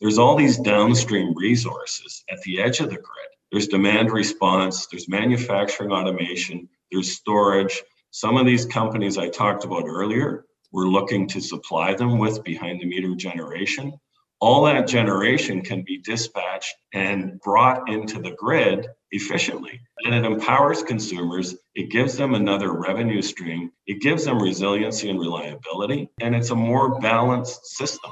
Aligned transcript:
there's 0.00 0.18
all 0.18 0.36
these 0.36 0.58
downstream 0.58 1.34
resources 1.36 2.24
at 2.30 2.40
the 2.42 2.60
edge 2.60 2.80
of 2.80 2.90
the 2.90 2.96
grid. 2.96 3.28
There's 3.52 3.68
demand 3.68 4.10
response, 4.10 4.86
there's 4.86 5.08
manufacturing 5.08 5.92
automation, 5.92 6.68
there's 6.90 7.12
storage. 7.12 7.82
Some 8.10 8.36
of 8.36 8.46
these 8.46 8.66
companies 8.66 9.16
I 9.18 9.28
talked 9.28 9.64
about 9.64 9.84
earlier, 9.86 10.44
we're 10.72 10.88
looking 10.88 11.28
to 11.28 11.40
supply 11.40 11.94
them 11.94 12.18
with 12.18 12.42
behind 12.42 12.80
the 12.80 12.86
meter 12.86 13.14
generation. 13.14 13.92
All 14.40 14.64
that 14.64 14.88
generation 14.88 15.62
can 15.62 15.82
be 15.82 15.98
dispatched 15.98 16.74
and 16.92 17.40
brought 17.40 17.88
into 17.88 18.20
the 18.20 18.32
grid 18.32 18.88
efficiently. 19.12 19.80
And 20.04 20.14
it 20.14 20.24
empowers 20.24 20.82
consumers. 20.82 21.54
It 21.76 21.90
gives 21.90 22.16
them 22.16 22.34
another 22.34 22.72
revenue 22.72 23.22
stream. 23.22 23.70
It 23.86 24.00
gives 24.02 24.24
them 24.24 24.42
resiliency 24.42 25.08
and 25.08 25.20
reliability. 25.20 26.10
And 26.20 26.34
it's 26.34 26.50
a 26.50 26.56
more 26.56 26.98
balanced 26.98 27.64
system. 27.66 28.10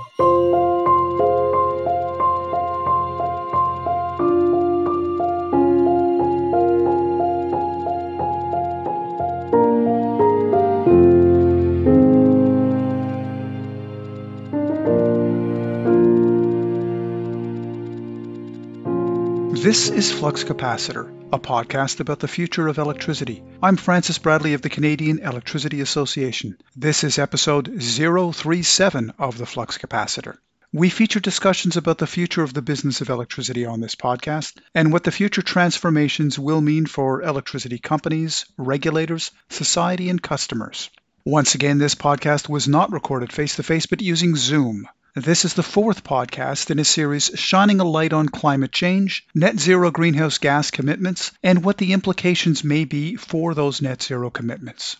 This 19.72 19.88
is 19.88 20.12
Flux 20.12 20.44
Capacitor, 20.44 21.08
a 21.32 21.38
podcast 21.38 22.00
about 22.00 22.18
the 22.18 22.28
future 22.28 22.68
of 22.68 22.76
electricity. 22.76 23.42
I'm 23.62 23.78
Francis 23.78 24.18
Bradley 24.18 24.52
of 24.52 24.60
the 24.60 24.68
Canadian 24.68 25.20
Electricity 25.20 25.80
Association. 25.80 26.58
This 26.76 27.04
is 27.04 27.18
episode 27.18 27.80
037 27.80 29.14
of 29.18 29.38
the 29.38 29.46
Flux 29.46 29.78
Capacitor. 29.78 30.36
We 30.74 30.90
feature 30.90 31.20
discussions 31.20 31.78
about 31.78 31.96
the 31.96 32.06
future 32.06 32.42
of 32.42 32.52
the 32.52 32.60
business 32.60 33.00
of 33.00 33.08
electricity 33.08 33.64
on 33.64 33.80
this 33.80 33.94
podcast 33.94 34.58
and 34.74 34.92
what 34.92 35.04
the 35.04 35.10
future 35.10 35.40
transformations 35.40 36.38
will 36.38 36.60
mean 36.60 36.84
for 36.84 37.22
electricity 37.22 37.78
companies, 37.78 38.44
regulators, 38.58 39.30
society, 39.48 40.10
and 40.10 40.22
customers. 40.22 40.90
Once 41.24 41.54
again, 41.54 41.78
this 41.78 41.94
podcast 41.94 42.46
was 42.46 42.68
not 42.68 42.92
recorded 42.92 43.32
face 43.32 43.56
to 43.56 43.62
face 43.62 43.86
but 43.86 44.02
using 44.02 44.36
Zoom. 44.36 44.86
This 45.14 45.44
is 45.44 45.52
the 45.52 45.62
fourth 45.62 46.04
podcast 46.04 46.70
in 46.70 46.78
a 46.78 46.86
series 46.86 47.32
shining 47.34 47.80
a 47.80 47.84
light 47.84 48.14
on 48.14 48.30
climate 48.30 48.72
change, 48.72 49.26
net 49.34 49.60
zero 49.60 49.90
greenhouse 49.90 50.38
gas 50.38 50.70
commitments, 50.70 51.32
and 51.42 51.62
what 51.62 51.76
the 51.76 51.92
implications 51.92 52.64
may 52.64 52.86
be 52.86 53.16
for 53.16 53.52
those 53.52 53.82
net 53.82 54.02
zero 54.02 54.30
commitments. 54.30 54.96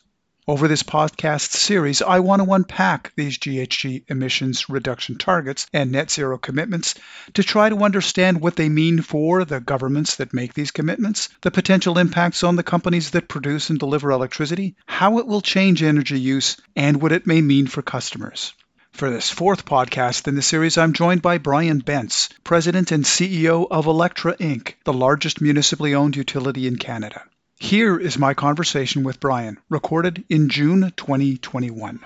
Over 0.47 0.69
this 0.69 0.83
podcast 0.83 1.53
series, 1.53 2.03
I 2.03 2.21
want 2.21 2.43
to 2.43 2.53
unpack 2.53 3.15
these 3.17 3.39
GHG 3.39 4.05
emissions 4.09 4.69
reduction 4.69 5.17
targets 5.17 5.67
and 5.73 5.91
net 5.91 6.11
zero 6.11 6.37
commitments 6.37 6.95
to 7.33 7.43
try 7.43 7.71
to 7.71 7.83
understand 7.83 8.43
what 8.43 8.57
they 8.57 8.69
mean 8.69 9.01
for 9.01 9.47
the 9.47 9.61
governments 9.61 10.17
that 10.17 10.35
make 10.35 10.53
these 10.53 10.73
commitments, 10.73 11.31
the 11.41 11.51
potential 11.51 11.97
impacts 11.97 12.45
on 12.45 12.57
the 12.57 12.63
companies 12.63 13.13
that 13.13 13.29
produce 13.29 13.71
and 13.71 13.79
deliver 13.79 14.11
electricity, 14.11 14.77
how 14.85 15.17
it 15.17 15.27
will 15.27 15.41
change 15.41 15.83
energy 15.83 16.21
use, 16.21 16.59
and 16.77 17.01
what 17.01 17.13
it 17.13 17.27
may 17.27 17.41
mean 17.41 17.67
for 17.67 17.81
customers. 17.81 18.53
For 18.93 19.11
this 19.11 19.31
fourth 19.31 19.65
podcast 19.65 20.29
in 20.29 20.35
the 20.35 20.43
series, 20.43 20.77
I'm 20.77 20.93
joined 20.93 21.23
by 21.23 21.39
Brian 21.39 21.81
Bentz, 21.81 22.29
President 22.45 22.93
and 22.93 23.05
CEO 23.05 23.67
of 23.71 23.87
Alectra 23.87 24.37
Inc., 24.37 24.75
the 24.85 24.93
largest 24.93 25.41
municipally 25.41 25.95
owned 25.95 26.15
utility 26.15 26.67
in 26.67 26.77
Canada. 26.77 27.23
Here 27.59 27.99
is 27.99 28.19
my 28.19 28.35
conversation 28.35 29.03
with 29.03 29.19
Brian, 29.19 29.59
recorded 29.71 30.25
in 30.29 30.51
June 30.51 30.93
2021. 30.95 32.01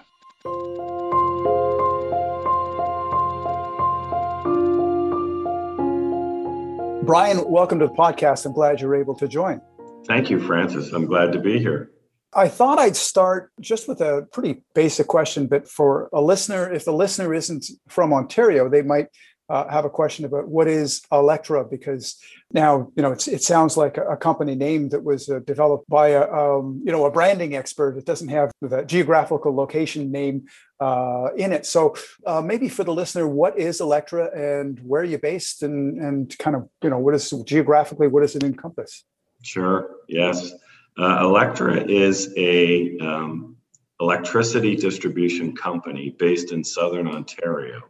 Brian, 7.05 7.51
welcome 7.51 7.81
to 7.81 7.89
the 7.89 7.95
podcast. 7.95 8.47
I'm 8.47 8.53
glad 8.53 8.81
you're 8.81 8.95
able 8.95 9.17
to 9.17 9.27
join. 9.27 9.61
Thank 10.07 10.31
you, 10.31 10.41
Francis. 10.41 10.93
I'm 10.93 11.07
glad 11.07 11.33
to 11.33 11.41
be 11.41 11.59
here. 11.59 11.91
I 12.37 12.49
thought 12.49 12.79
I'd 12.79 12.97
start 12.97 13.51
just 13.61 13.89
with 13.89 14.03
a 14.03 14.29
pretty 14.31 14.63
basic 14.75 15.07
question, 15.07 15.47
but 15.47 15.67
for 15.67 16.11
a 16.13 16.21
listener, 16.21 16.71
if 16.71 16.85
the 16.85 16.93
listener 16.93 17.33
isn't 17.33 17.65
from 17.89 18.13
Ontario, 18.13 18.69
they 18.69 18.83
might 18.83 19.09
uh, 19.49 19.67
have 19.69 19.87
a 19.87 19.91
question 19.91 20.25
about 20.27 20.47
what 20.49 20.69
is 20.69 21.03
Alectra 21.11 21.71
because 21.71 22.17
now 22.53 22.91
you 22.97 23.03
know 23.03 23.13
it 23.13 23.43
sounds 23.43 23.77
like 23.77 23.97
a, 23.97 24.17
company 24.17 24.55
name 24.55 24.89
that 24.89 25.03
was 25.05 25.29
uh, 25.29 25.39
developed 25.47 25.89
by 25.89 26.09
a 26.09 26.31
um, 26.31 26.83
you 26.85 26.93
know 26.93 27.07
a 27.07 27.11
branding 27.11 27.55
expert. 27.55 27.97
It 27.97 28.05
doesn't 28.05 28.29
have 28.29 28.51
the 28.61 28.83
geographical 28.83 29.55
location 29.55 30.11
name 30.11 30.47
uh, 30.81 31.29
in 31.37 31.53
it. 31.53 31.65
So 31.65 31.95
uh, 32.27 32.43
maybe 32.43 32.69
for 32.69 32.85
the 32.85 32.93
listener, 32.93 33.27
what 33.27 33.57
is 33.59 33.81
Alectra 33.81 34.37
and 34.37 34.81
where 34.81 35.03
are 35.03 35.05
you 35.05 35.19
based 35.19 35.63
and 35.63 35.99
and 36.01 36.37
kind 36.39 36.57
of 36.57 36.69
you 36.83 36.91
know 36.91 36.99
what 36.99 37.15
is 37.15 37.31
geographically 37.47 38.09
what 38.09 38.21
does 38.21 38.37
it 38.37 38.43
encompass? 38.43 39.05
Sure. 39.43 39.91
Yes. 40.09 40.53
Uh, 40.99 41.23
Alectra 41.25 41.89
is 41.89 42.33
a 42.37 42.97
um, 42.99 43.57
electricity 44.01 44.77
distribution 44.77 45.55
company 45.55 46.15
based 46.19 46.53
in 46.53 46.65
southern 46.65 47.07
Ontario, 47.07 47.83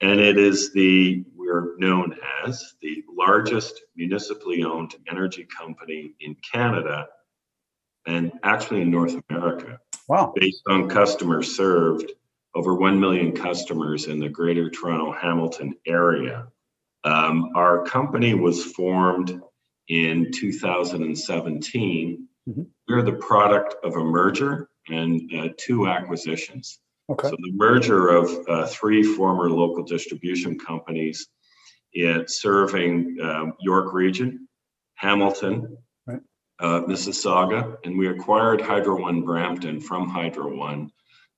and 0.00 0.20
it 0.20 0.38
is 0.38 0.72
the 0.72 1.24
we're 1.34 1.76
known 1.78 2.16
as 2.46 2.74
the 2.80 3.02
largest 3.10 3.82
municipally 3.96 4.62
owned 4.62 4.94
energy 5.10 5.44
company 5.44 6.14
in 6.20 6.36
Canada, 6.52 7.08
and 8.06 8.30
actually 8.44 8.82
in 8.82 8.90
North 8.90 9.16
America. 9.28 9.80
Wow! 10.08 10.32
Based 10.36 10.62
on 10.68 10.88
customers 10.88 11.56
served, 11.56 12.12
over 12.54 12.74
one 12.74 13.00
million 13.00 13.32
customers 13.32 14.06
in 14.06 14.20
the 14.20 14.28
Greater 14.28 14.70
Toronto 14.70 15.12
Hamilton 15.12 15.74
area. 15.86 16.46
Um, 17.04 17.50
our 17.56 17.84
company 17.84 18.34
was 18.34 18.64
formed 18.64 19.42
in 19.88 20.30
2017. 20.32 22.28
Mm-hmm. 22.48 22.62
We're 22.88 23.02
the 23.02 23.12
product 23.12 23.76
of 23.84 23.96
a 23.96 24.04
merger 24.04 24.68
and 24.88 25.30
uh, 25.36 25.48
two 25.56 25.86
acquisitions. 25.86 26.80
Okay. 27.10 27.28
So 27.28 27.36
the 27.36 27.52
merger 27.52 28.08
of 28.08 28.48
uh, 28.48 28.66
three 28.66 29.02
former 29.02 29.50
local 29.50 29.84
distribution 29.84 30.58
companies, 30.58 31.28
it 31.92 32.30
serving 32.30 33.18
um, 33.22 33.52
York 33.60 33.92
Region, 33.92 34.48
Hamilton, 34.94 35.76
right. 36.06 36.20
uh, 36.60 36.80
Mississauga, 36.82 37.76
and 37.84 37.98
we 37.98 38.08
acquired 38.08 38.60
Hydro 38.60 39.00
One 39.00 39.22
Brampton 39.22 39.80
from 39.80 40.08
Hydro 40.08 40.56
One 40.56 40.90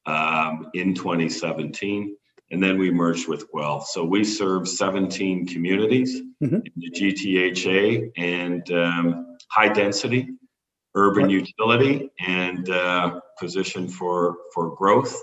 um, 0.07 0.69
in 0.75 0.95
2017 0.95 2.17
and 2.51 2.63
then 2.63 2.79
we 2.79 2.91
merged 2.91 3.29
with 3.29 3.47
Guelph. 3.53 3.87
So 3.89 4.05
we 4.05 4.25
serve 4.25 4.69
17 4.69 5.47
communities 5.47 6.21
mm-hmm. 6.43 6.57
in 6.57 6.73
the 6.77 6.91
GTHA 6.91 8.13
and 8.17 8.71
um, 8.73 9.37
high 9.51 9.73
density 9.73 10.29
urban 10.95 11.29
utility 11.29 12.11
and 12.21 12.71
uh, 12.71 13.21
position 13.39 13.89
for 13.89 14.37
for 14.55 14.75
growth 14.77 15.21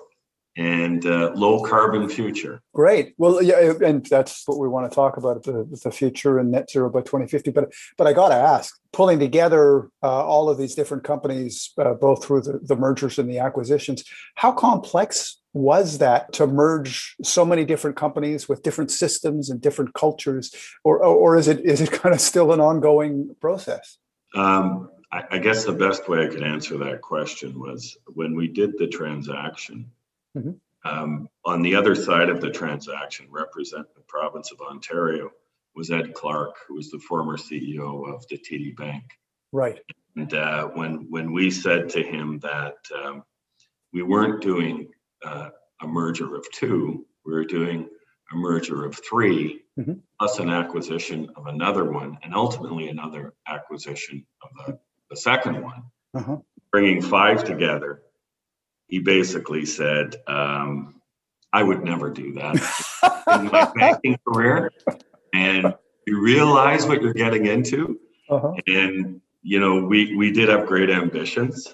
and 0.58 1.06
uh, 1.06 1.32
low 1.34 1.64
carbon 1.64 2.10
future. 2.10 2.62
Great. 2.74 3.14
Well, 3.18 3.42
yeah, 3.42 3.74
and 3.84 4.06
that's 4.06 4.44
what 4.46 4.60
we 4.60 4.68
want 4.68 4.90
to 4.90 4.94
talk 4.94 5.18
about 5.18 5.44
the, 5.44 5.68
the 5.84 5.92
future 5.92 6.40
and 6.40 6.52
net 6.52 6.70
zero 6.70 6.90
by 6.90 7.02
2050. 7.02 7.52
But 7.52 7.72
but 7.98 8.08
I 8.08 8.14
got 8.14 8.30
to 8.30 8.36
ask, 8.36 8.78
pulling 8.92 9.20
together 9.20 9.90
uh, 10.04 10.26
all 10.26 10.50
of 10.50 10.58
these 10.58 10.76
different 10.76 11.04
companies, 11.04 11.72
uh, 11.78 11.94
both 11.94 12.26
through 12.26 12.42
the, 12.42 12.60
the 12.64 12.76
mergers 12.76 13.18
and 13.18 13.30
the 13.30 13.40
acquisitions, 13.40 14.04
how 14.36 14.52
complex 14.52 15.42
was 15.54 15.98
that 15.98 16.32
to 16.34 16.48
merge 16.48 17.16
so 17.24 17.46
many 17.46 17.66
different 17.66 17.98
companies 17.98 18.48
with 18.48 18.64
different 18.64 18.92
systems 18.92 19.50
and 19.50 19.62
different 19.62 19.94
cultures, 19.94 20.54
or 20.84 21.02
or 21.04 21.38
is 21.38 21.48
it 21.48 21.62
is 21.62 21.80
it 21.80 21.92
kind 22.02 22.14
of 22.14 22.20
still 22.20 22.52
an 22.52 22.60
ongoing 22.60 23.36
process? 23.40 23.98
Um, 24.36 24.90
I, 25.12 25.24
I, 25.32 25.38
guess 25.40 25.66
the 25.66 25.74
best 25.74 26.08
way 26.08 26.24
I 26.24 26.28
could 26.28 26.44
answer 26.44 26.78
that 26.78 27.02
question 27.02 27.60
was 27.60 27.98
when 28.06 28.34
we 28.34 28.48
did 28.48 28.78
the 28.78 28.88
transaction. 28.88 29.92
Mm-hmm. 30.38 30.52
Um, 30.84 31.30
on 31.46 31.62
the 31.62 31.76
other 31.76 31.94
side 31.94 32.30
of 32.30 32.42
the 32.42 32.50
transaction, 32.50 33.28
represent 33.30 33.94
the 33.94 34.02
province 34.02 34.52
of 34.52 34.62
Ontario, 34.62 35.32
was 35.76 35.92
Ed 35.92 36.14
Clark, 36.14 36.58
who 36.68 36.76
was 36.76 36.90
the 36.90 37.00
former 37.00 37.38
CEO 37.38 38.14
of 38.14 38.28
the 38.28 38.38
TD 38.38 38.76
Bank. 38.76 39.04
Right. 39.52 39.80
And 40.16 40.34
uh, 40.34 40.68
when 40.68 41.08
when 41.10 41.32
we 41.32 41.52
said 41.52 41.90
to 41.90 42.04
him 42.04 42.40
that 42.40 42.78
um, 43.04 43.24
we 43.94 44.02
weren't 44.02 44.42
doing 44.42 44.90
uh, 45.24 45.50
a 45.82 45.88
merger 45.88 46.36
of 46.36 46.50
two. 46.52 47.06
We 47.26 47.34
were 47.34 47.46
doing 47.46 47.90
a 48.32 48.36
merger 48.36 48.86
of 48.86 48.96
3 48.96 49.62
mm-hmm. 49.80 49.94
plus 50.20 50.40
an 50.40 50.50
acquisition 50.50 51.30
of 51.36 51.48
another 51.48 51.90
one, 51.90 52.18
and 52.24 52.34
ultimately 52.34 52.88
another 52.88 53.34
acquisition 53.48 54.26
of 54.42 54.50
the, 54.66 54.80
the 55.10 55.16
second 55.18 55.62
one, 55.62 55.84
uh-huh. 56.14 56.38
bringing 56.72 57.02
five 57.02 57.44
together. 57.44 58.02
He 58.92 59.00
basically 59.00 59.66
said, 59.66 60.18
um, 60.28 60.96
I 61.54 61.64
would 61.64 61.82
never 61.82 62.10
do 62.10 62.34
that 62.34 62.56
in 63.40 63.46
my 63.46 63.72
banking 63.74 64.18
career. 64.28 64.70
And 65.34 65.74
you 66.06 66.22
realize 66.22 66.86
what 66.86 67.02
you're 67.02 67.14
getting 67.14 67.46
into. 67.46 67.98
Uh-huh. 68.30 68.54
And, 68.68 69.22
you 69.44 69.62
know, 69.62 69.86
we, 69.86 70.18
we 70.18 70.32
did 70.32 70.50
have 70.50 70.68
great 70.68 70.90
ambitions. 70.90 71.74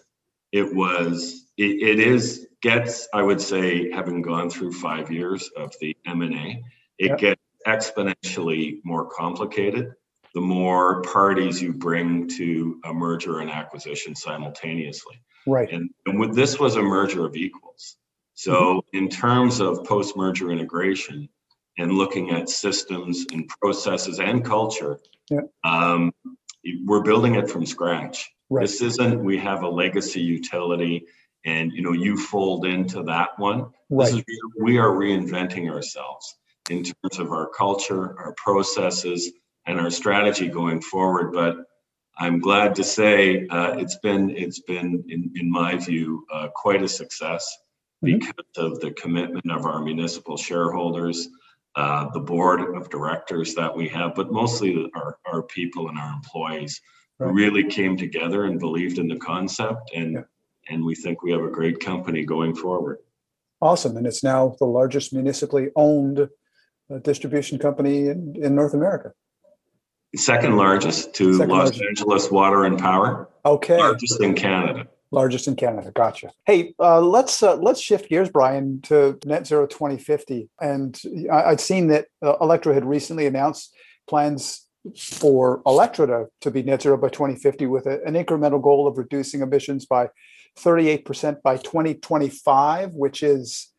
It 0.52 0.76
was, 0.76 1.48
it, 1.58 1.82
it 1.82 2.00
is 2.00 2.48
gets, 2.62 3.08
I 3.12 3.24
would 3.24 3.42
say, 3.42 3.92
having 3.92 4.22
gone 4.22 4.52
through 4.52 4.74
five 4.74 5.12
years 5.12 5.50
of 5.58 5.74
the 5.82 5.98
M&A, 6.06 6.64
it 7.00 7.08
yep. 7.08 7.18
gets 7.18 7.42
exponentially 7.66 8.78
more 8.84 9.10
complicated 9.10 9.94
the 10.38 10.42
more 10.42 11.02
parties 11.02 11.60
you 11.60 11.74
bring 11.74 12.28
to 12.28 12.80
a 12.86 12.94
merger 12.94 13.40
and 13.40 13.50
acquisition 13.50 14.16
simultaneously. 14.16 15.20
Right. 15.48 15.68
And, 15.72 15.90
and 16.06 16.20
with, 16.20 16.36
this 16.36 16.60
was 16.60 16.76
a 16.76 16.82
merger 16.84 17.26
of 17.26 17.36
equals. 17.36 17.96
So, 18.36 18.54
mm-hmm. 18.54 18.98
in 18.98 19.10
terms 19.10 19.60
of 19.60 19.84
post 19.84 20.16
merger 20.16 20.52
integration 20.52 21.28
and 21.80 21.94
looking 21.94 22.30
at 22.30 22.50
systems 22.50 23.26
and 23.34 23.50
processes 23.60 24.20
and 24.20 24.46
culture, 24.46 25.00
yeah. 25.32 25.40
um, 25.64 26.12
we're 26.86 27.02
building 27.02 27.34
it 27.34 27.50
from 27.50 27.66
scratch. 27.66 28.30
Right. 28.52 28.62
This 28.62 28.80
isn't, 28.84 29.24
we 29.24 29.40
have 29.40 29.64
a 29.64 29.68
legacy 29.68 30.22
utility 30.22 31.08
and 31.46 31.72
you 31.72 31.82
know 31.82 31.94
you 31.94 32.16
fold 32.16 32.66
into 32.66 33.02
that 33.04 33.30
one 33.38 33.72
right. 33.90 34.14
Is, 34.14 34.24
we 34.62 34.78
are 34.78 34.90
reinventing 34.90 35.68
ourselves 35.68 36.36
in 36.70 36.84
terms 36.84 37.20
of 37.20 37.32
our 37.32 37.48
culture 37.48 38.20
our 38.20 38.34
processes 38.38 39.32
and 39.68 39.80
our 39.80 39.90
strategy 39.90 40.48
going 40.48 40.82
forward 40.82 41.32
but 41.34 41.58
i'm 42.18 42.40
glad 42.40 42.76
to 42.76 42.84
say 42.84 43.48
uh, 43.48 43.74
it's 43.78 43.98
been 43.98 44.30
it's 44.32 44.62
been 44.62 45.04
in, 45.10 45.32
in 45.36 45.52
my 45.52 45.76
view 45.76 46.26
uh, 46.34 46.48
quite 46.56 46.82
a 46.82 46.88
success 46.88 47.58
mm-hmm. 48.04 48.18
because 48.18 48.58
of 48.58 48.80
the 48.80 48.92
commitment 48.92 49.52
of 49.52 49.66
our 49.66 49.82
municipal 49.82 50.38
shareholders 50.38 51.30
uh, 51.76 52.10
the 52.10 52.20
board 52.20 52.76
of 52.76 52.90
directors 52.90 53.54
that 53.54 53.76
we 53.76 53.88
have 53.88 54.16
but 54.16 54.32
mostly 54.32 54.90
our, 54.96 55.20
our 55.26 55.44
people 55.44 55.90
and 55.90 55.98
our 55.98 56.14
employees 56.14 56.82
right. 57.20 57.34
really 57.34 57.64
came 57.64 57.96
together 57.96 58.46
and 58.46 58.60
believed 58.60 58.98
in 58.98 59.08
the 59.08 59.18
concept 59.18 59.92
and 59.94 60.14
yeah 60.14 60.22
and 60.70 60.84
we 60.84 60.96
think 60.96 61.24
we 61.24 61.32
have 61.32 61.44
a 61.44 61.50
great 61.50 61.80
company 61.80 62.24
going 62.24 62.56
forward. 62.56 63.00
Awesome. 63.62 63.98
And 63.98 64.06
it's 64.06 64.24
now 64.24 64.56
the 64.60 64.66
largest 64.66 65.14
municipally 65.14 65.70
owned 65.76 66.20
uh, 66.20 66.98
distribution 67.00 67.58
company 67.58 68.08
in, 68.08 68.36
in 68.42 68.56
North 68.56 68.74
America. 68.74 69.14
Second 70.16 70.56
largest 70.58 71.14
to 71.16 71.34
Second 71.34 71.50
Los 71.50 71.60
largest. 71.66 71.84
Angeles 71.84 72.32
Water 72.32 72.64
and 72.64 72.80
Power. 72.80 73.30
Okay. 73.46 73.78
Largest 73.78 74.22
in 74.22 74.34
Canada. 74.34 74.88
Largest 75.12 75.48
in 75.48 75.56
Canada. 75.56 75.92
Gotcha. 75.92 76.32
Hey, 76.46 76.74
uh, 76.80 77.02
let's 77.02 77.44
uh, 77.44 77.56
let's 77.58 77.80
shift 77.80 78.10
gears, 78.10 78.30
Brian, 78.30 78.82
to 78.84 79.18
Net 79.26 79.48
Zero 79.48 79.68
2050. 79.68 80.50
And 80.60 81.00
I, 81.32 81.50
would 81.50 81.62
seen 81.62 81.88
that 81.88 82.08
uh, 82.22 82.38
Alectra 82.38 82.74
had 82.74 82.86
recently 82.86 83.26
announced 83.26 83.74
plans 84.08 84.68
for 84.96 85.62
Alectra 85.64 86.08
to, 86.08 86.26
to 86.42 86.52
be 86.52 86.64
net 86.64 86.82
zero 86.82 86.98
by 86.98 87.10
2050 87.10 87.66
with 87.68 87.86
a, 87.86 88.02
an 88.06 88.14
incremental 88.14 88.62
goal 88.62 88.88
of 88.88 88.98
reducing 88.98 89.42
emissions 89.42 89.86
by 89.86 90.10
38% 90.58 91.42
by 91.42 91.58
2025, 91.58 92.92
which 92.94 93.24
is 93.24 93.70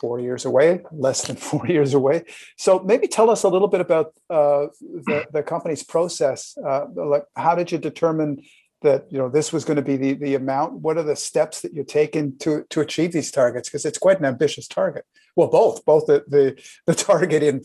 four 0.00 0.20
years 0.20 0.44
away, 0.44 0.80
less 0.92 1.26
than 1.26 1.36
four 1.50 1.66
years 1.66 1.94
away. 1.94 2.24
So 2.56 2.80
maybe 2.80 3.08
tell 3.08 3.30
us 3.30 3.42
a 3.42 3.48
little 3.48 3.68
bit 3.68 3.80
about 3.80 4.14
uh, 4.30 4.66
the, 4.80 5.26
the 5.32 5.42
company's 5.42 5.82
process. 5.82 6.56
Uh, 6.64 6.86
like, 6.94 7.24
how 7.36 7.54
did 7.54 7.72
you 7.72 7.78
determine 7.78 8.42
that 8.82 9.06
you 9.12 9.18
know 9.18 9.28
this 9.28 9.52
was 9.52 9.64
going 9.64 9.76
to 9.76 9.82
be 9.82 9.96
the, 9.96 10.14
the 10.14 10.34
amount? 10.34 10.74
What 10.74 10.98
are 10.98 11.02
the 11.02 11.16
steps 11.16 11.60
that 11.62 11.72
you're 11.72 11.84
taking 11.84 12.36
to 12.38 12.64
to 12.70 12.80
achieve 12.80 13.12
these 13.12 13.30
targets? 13.30 13.68
Because 13.68 13.84
it's 13.84 13.98
quite 13.98 14.18
an 14.18 14.24
ambitious 14.24 14.66
target. 14.66 15.04
Well, 15.36 15.48
both 15.48 15.84
both 15.84 16.06
the 16.06 16.24
the, 16.26 16.60
the 16.86 16.94
target 16.94 17.42
in 17.42 17.64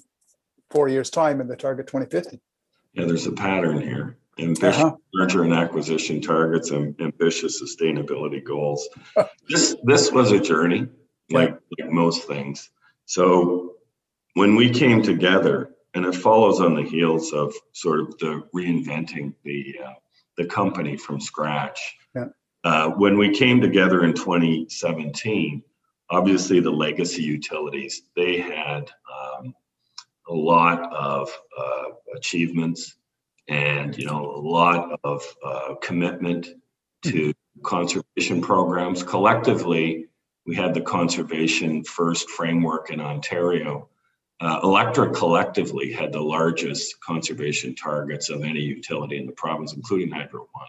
four 0.69 0.87
years' 0.87 1.09
time 1.09 1.41
and 1.41 1.49
the 1.49 1.55
target 1.55 1.87
2050. 1.87 2.39
Yeah, 2.93 3.05
there's 3.05 3.25
a 3.25 3.31
pattern 3.31 3.81
here 3.81 4.17
ambitious 4.39 4.81
uh-huh. 4.81 4.95
merger 5.13 5.43
and 5.43 5.53
acquisition 5.53 6.21
targets 6.21 6.71
and 6.71 6.99
ambitious 7.01 7.61
sustainability 7.61 8.43
goals. 8.43 8.87
this 9.49 9.75
this 9.83 10.11
was 10.11 10.31
a 10.31 10.39
journey, 10.39 10.87
like, 11.29 11.57
like 11.77 11.89
most 11.91 12.27
things. 12.27 12.69
So 13.05 13.75
when 14.33 14.55
we 14.55 14.69
came 14.69 15.01
together, 15.01 15.71
and 15.97 16.05
it 16.05 16.15
follows 16.15 16.61
on 16.61 16.75
the 16.75 16.83
heels 16.83 17.33
of 17.33 17.53
sort 17.71 17.99
of 17.99 18.17
the 18.19 18.43
reinventing 18.53 19.33
the 19.43 19.75
uh, 19.83 19.93
the 20.37 20.45
company 20.45 20.95
from 20.95 21.19
scratch. 21.19 21.97
Yeah. 22.15 22.25
Uh, 22.63 22.89
when 22.91 23.17
we 23.17 23.35
came 23.35 23.59
together 23.59 24.03
in 24.03 24.13
2017, 24.13 25.63
obviously 26.09 26.59
the 26.59 26.71
legacy 26.71 27.23
utilities 27.23 28.03
they 28.15 28.37
had 28.39 28.91
um, 29.11 29.55
a 30.27 30.33
lot 30.33 30.93
of 30.93 31.31
uh, 31.57 31.85
achievements 32.15 32.95
and 33.47 33.97
you 33.97 34.05
know 34.05 34.23
a 34.35 34.41
lot 34.41 34.99
of 35.03 35.23
uh, 35.43 35.75
commitment 35.81 36.47
to 37.03 37.33
conservation 37.63 38.41
programs. 38.41 39.01
Collectively, 39.01 40.06
we 40.47 40.55
had 40.55 40.73
the 40.73 40.81
conservation 40.81 41.83
first 41.83 42.29
framework 42.29 42.89
in 42.89 43.01
Ontario. 43.01 43.89
Uh, 44.39 44.61
Alectra 44.61 45.13
collectively 45.13 45.91
had 45.91 46.13
the 46.13 46.21
largest 46.21 46.99
conservation 47.01 47.75
targets 47.75 48.29
of 48.29 48.43
any 48.43 48.61
utility 48.61 49.17
in 49.17 49.25
the 49.25 49.33
province, 49.33 49.73
including 49.73 50.09
Hydro 50.09 50.47
One. 50.53 50.67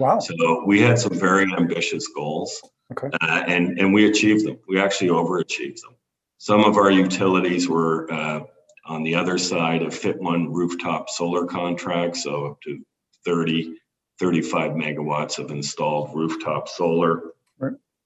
Wow! 0.00 0.18
So 0.18 0.64
we 0.66 0.80
had 0.80 0.98
some 0.98 1.14
very 1.14 1.52
ambitious 1.56 2.08
goals, 2.08 2.60
okay. 2.92 3.08
uh, 3.20 3.44
and 3.46 3.78
and 3.78 3.92
we 3.92 4.08
achieved 4.08 4.46
them. 4.46 4.58
We 4.66 4.80
actually 4.80 5.08
overachieved 5.08 5.80
them. 5.82 5.94
Some 6.38 6.64
of 6.64 6.78
our 6.78 6.90
utilities 6.90 7.68
were 7.68 8.10
uh, 8.10 8.40
on 8.86 9.02
the 9.02 9.14
other 9.14 9.36
side, 9.36 9.82
a 9.82 9.90
FIT 9.90 10.20
one 10.20 10.50
rooftop 10.50 11.10
solar 11.10 11.44
contract, 11.44 12.16
so 12.16 12.46
up 12.46 12.60
to 12.62 12.82
30, 13.26 13.76
35 14.18 14.72
megawatts 14.72 15.38
of 15.38 15.50
installed 15.50 16.10
rooftop 16.14 16.68
solar. 16.68 17.34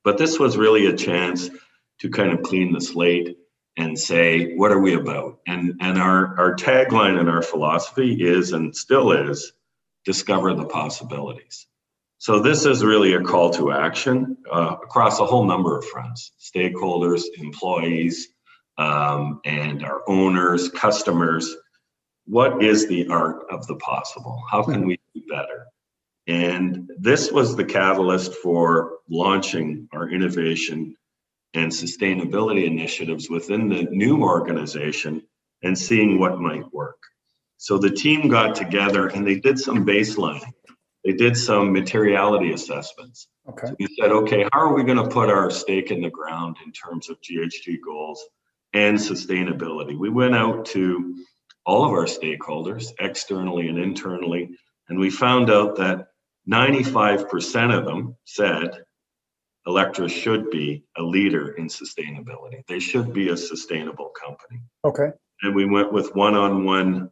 But 0.04 0.18
this 0.18 0.38
was 0.38 0.56
really 0.56 0.86
a 0.86 0.96
chance 0.96 1.50
to 2.00 2.10
kind 2.10 2.32
of 2.32 2.42
clean 2.42 2.72
the 2.72 2.80
slate 2.80 3.38
and 3.76 3.98
say, 3.98 4.54
what 4.54 4.70
are 4.70 4.80
we 4.80 4.94
about? 4.94 5.40
And 5.46 5.74
and 5.80 5.98
our 5.98 6.38
our 6.38 6.54
tagline 6.54 7.18
and 7.18 7.28
our 7.28 7.42
philosophy 7.42 8.14
is 8.20 8.52
and 8.52 8.76
still 8.76 9.10
is 9.12 9.52
discover 10.04 10.54
the 10.54 10.66
possibilities. 10.66 11.66
So 12.18 12.40
this 12.40 12.64
is 12.64 12.84
really 12.84 13.14
a 13.14 13.20
call 13.20 13.50
to 13.54 13.72
action 13.72 14.36
uh, 14.50 14.76
across 14.82 15.18
a 15.18 15.26
whole 15.26 15.44
number 15.44 15.76
of 15.76 15.84
fronts: 15.86 16.32
stakeholders, 16.40 17.22
employees, 17.38 18.28
um, 18.78 19.40
and 19.44 19.84
our 19.84 20.02
owners, 20.08 20.70
customers. 20.70 21.56
What 22.26 22.62
is 22.62 22.88
the 22.88 23.08
art 23.08 23.46
of 23.50 23.66
the 23.66 23.76
possible? 23.76 24.42
How 24.50 24.62
can 24.62 24.86
we? 24.86 24.98
And 26.26 26.90
this 26.98 27.30
was 27.30 27.54
the 27.54 27.64
catalyst 27.64 28.34
for 28.34 28.98
launching 29.08 29.88
our 29.92 30.08
innovation 30.08 30.96
and 31.52 31.70
sustainability 31.70 32.66
initiatives 32.66 33.28
within 33.28 33.68
the 33.68 33.84
new 33.84 34.22
organization 34.22 35.22
and 35.62 35.78
seeing 35.78 36.18
what 36.18 36.40
might 36.40 36.72
work. 36.72 36.98
So 37.58 37.78
the 37.78 37.90
team 37.90 38.28
got 38.28 38.54
together 38.54 39.08
and 39.08 39.26
they 39.26 39.38
did 39.38 39.58
some 39.58 39.86
baselining. 39.86 40.52
They 41.04 41.12
did 41.12 41.36
some 41.36 41.72
materiality 41.72 42.52
assessments. 42.52 43.28
Okay. 43.48 43.66
So 43.66 43.76
we 43.78 43.86
said, 44.00 44.10
okay, 44.10 44.46
how 44.52 44.60
are 44.60 44.74
we 44.74 44.84
going 44.84 44.96
to 44.96 45.08
put 45.08 45.28
our 45.28 45.50
stake 45.50 45.90
in 45.90 46.00
the 46.00 46.10
ground 46.10 46.56
in 46.64 46.72
terms 46.72 47.10
of 47.10 47.20
GHG 47.20 47.78
goals? 47.84 48.24
and 48.74 48.98
sustainability. 48.98 49.96
We 49.96 50.10
went 50.10 50.34
out 50.34 50.66
to 50.66 51.16
all 51.64 51.84
of 51.84 51.92
our 51.92 52.04
stakeholders, 52.04 52.92
externally 53.00 53.68
and 53.68 53.78
internally, 53.78 54.50
and 54.88 54.98
we 54.98 55.08
found 55.08 55.50
out 55.50 55.76
that 55.76 56.08
95% 56.50 57.76
of 57.76 57.84
them 57.84 58.16
said 58.24 58.84
Alectra 59.66 60.10
should 60.10 60.50
be 60.50 60.84
a 60.96 61.02
leader 61.02 61.52
in 61.52 61.68
sustainability. 61.68 62.66
They 62.68 62.78
should 62.78 63.12
be 63.12 63.30
a 63.30 63.36
sustainable 63.36 64.10
company. 64.10 64.62
Okay. 64.84 65.10
And 65.42 65.54
we 65.54 65.64
went 65.64 65.92
with 65.92 66.14
one 66.14 66.34
on 66.34 66.64
one 66.64 67.10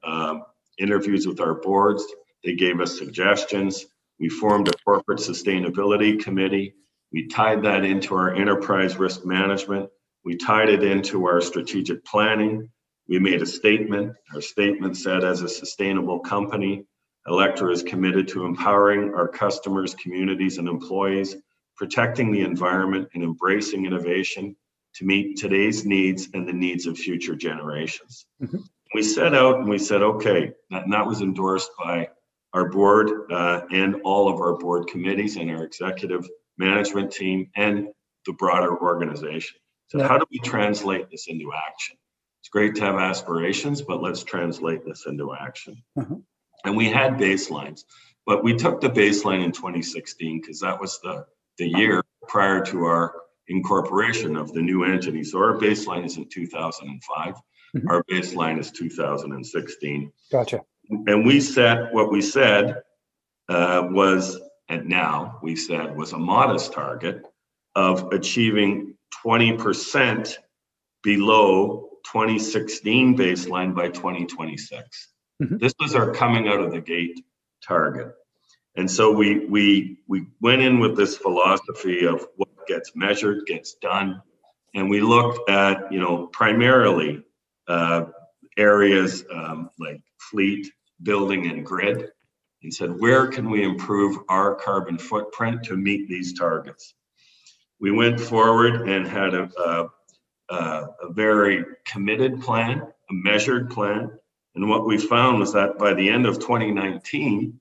interviews 0.78 1.26
with 1.26 1.40
our 1.40 1.54
boards. 1.54 2.04
They 2.44 2.54
gave 2.54 2.80
us 2.80 2.98
suggestions. 2.98 3.86
We 4.18 4.28
formed 4.28 4.68
a 4.68 4.72
corporate 4.84 5.20
sustainability 5.20 6.22
committee. 6.22 6.74
We 7.12 7.28
tied 7.28 7.62
that 7.64 7.84
into 7.84 8.14
our 8.14 8.34
enterprise 8.34 8.96
risk 8.96 9.24
management 9.24 9.90
we 10.24 10.36
tied 10.36 10.68
it 10.68 10.84
into 10.84 11.26
our 11.26 11.40
strategic 11.40 12.04
planning. 12.04 12.70
We 13.08 13.18
made 13.18 13.42
a 13.42 13.46
statement. 13.46 14.14
Our 14.32 14.40
statement 14.40 14.96
said, 14.96 15.24
as 15.24 15.42
a 15.42 15.48
sustainable 15.48 16.20
company, 16.20 16.84
Alectra 17.28 17.72
is 17.72 17.82
committed 17.82 18.26
to 18.28 18.44
empowering 18.44 19.14
our 19.14 19.28
customers, 19.28 19.94
communities, 19.94 20.58
and 20.58 20.68
employees, 20.68 21.36
protecting 21.76 22.32
the 22.32 22.42
environment, 22.42 23.08
and 23.14 23.22
embracing 23.22 23.86
innovation 23.86 24.56
to 24.94 25.04
meet 25.04 25.38
today's 25.38 25.86
needs 25.86 26.28
and 26.34 26.46
the 26.46 26.52
needs 26.52 26.86
of 26.86 26.98
future 26.98 27.36
generations. 27.36 28.26
Mm-hmm. 28.42 28.58
We 28.94 29.02
set 29.02 29.34
out 29.34 29.60
and 29.60 29.68
we 29.68 29.78
said, 29.78 30.02
okay, 30.02 30.52
that, 30.70 30.84
that 30.90 31.06
was 31.06 31.22
endorsed 31.22 31.70
by 31.82 32.08
our 32.52 32.68
board 32.68 33.32
uh, 33.32 33.62
and 33.70 33.96
all 34.04 34.28
of 34.28 34.38
our 34.40 34.58
board 34.58 34.88
committees 34.88 35.36
and 35.36 35.50
our 35.50 35.64
executive 35.64 36.28
management 36.58 37.10
team 37.10 37.50
and 37.56 37.88
the 38.26 38.32
broader 38.34 38.76
organization. 38.76 39.58
So 39.88 39.98
yeah. 39.98 40.08
how 40.08 40.18
do 40.18 40.26
we 40.30 40.38
translate 40.40 41.10
this 41.10 41.26
into 41.28 41.52
action? 41.54 41.96
It's 42.40 42.48
great 42.48 42.74
to 42.76 42.82
have 42.82 42.96
aspirations, 42.96 43.80
but 43.80 44.02
let's 44.02 44.24
translate 44.24 44.84
this 44.84 45.06
into 45.06 45.32
action. 45.32 45.82
Uh-huh. 45.98 46.16
And 46.64 46.76
we 46.76 46.88
had 46.88 47.14
baselines, 47.14 47.84
but 48.26 48.44
we 48.44 48.54
took 48.54 48.80
the 48.80 48.90
baseline 48.90 49.44
in 49.44 49.52
2016 49.52 50.40
because 50.40 50.60
that 50.60 50.80
was 50.80 51.00
the, 51.02 51.26
the 51.58 51.68
year 51.68 52.02
prior 52.28 52.64
to 52.66 52.84
our 52.84 53.14
incorporation 53.48 54.36
of 54.36 54.52
the 54.52 54.62
new 54.62 54.84
entity. 54.84 55.24
So 55.24 55.38
our 55.38 55.58
baseline 55.58 56.04
is 56.04 56.16
in 56.16 56.28
2005. 56.28 57.34
Mm-hmm. 57.34 57.88
Our 57.88 58.04
baseline 58.04 58.58
is 58.58 58.70
2016. 58.70 60.12
Gotcha. 60.30 60.60
And 60.90 61.24
we 61.24 61.40
set 61.40 61.92
what 61.92 62.10
we 62.10 62.20
said 62.20 62.82
uh, 63.48 63.88
was, 63.90 64.38
and 64.68 64.88
now 64.88 65.38
we 65.42 65.56
said 65.56 65.96
was 65.96 66.12
a 66.12 66.18
modest 66.18 66.72
target 66.72 67.24
of 67.74 68.12
achieving 68.12 68.94
20% 69.24 70.36
below 71.02 71.88
2016 72.04 73.16
baseline 73.16 73.74
by 73.74 73.88
2026. 73.88 75.08
Mm-hmm. 75.42 75.58
This 75.58 75.74
was 75.80 75.94
our 75.94 76.12
coming 76.12 76.48
out 76.48 76.60
of 76.60 76.70
the 76.70 76.80
gate 76.80 77.24
target. 77.66 78.14
And 78.76 78.90
so 78.90 79.12
we 79.12 79.44
we 79.46 79.98
we 80.06 80.26
went 80.40 80.62
in 80.62 80.78
with 80.78 80.96
this 80.96 81.16
philosophy 81.16 82.06
of 82.06 82.26
what 82.36 82.48
gets 82.66 82.92
measured 82.94 83.44
gets 83.46 83.74
done, 83.74 84.22
and 84.74 84.88
we 84.88 85.00
looked 85.00 85.50
at 85.50 85.92
you 85.92 86.00
know 86.00 86.28
primarily 86.28 87.22
uh, 87.68 88.04
areas 88.56 89.24
um, 89.32 89.68
like 89.78 90.00
fleet, 90.18 90.72
building, 91.02 91.50
and 91.50 91.66
grid, 91.66 92.08
and 92.62 92.72
said 92.72 92.98
where 92.98 93.26
can 93.26 93.50
we 93.50 93.62
improve 93.62 94.18
our 94.28 94.54
carbon 94.54 94.96
footprint 94.96 95.64
to 95.64 95.76
meet 95.76 96.08
these 96.08 96.38
targets. 96.38 96.94
We 97.78 97.90
went 97.90 98.20
forward 98.20 98.88
and 98.88 99.06
had 99.06 99.34
a, 99.34 99.50
a, 99.58 99.88
a 100.48 101.12
very 101.12 101.64
committed 101.84 102.40
plan, 102.40 102.80
a 102.80 103.12
measured 103.12 103.70
plan, 103.70 104.12
and 104.54 104.68
what 104.68 104.86
we 104.86 104.98
found 104.98 105.40
was 105.40 105.54
that 105.54 105.78
by 105.78 105.94
the 105.94 106.08
end 106.08 106.26
of 106.26 106.38
2019 106.38 107.60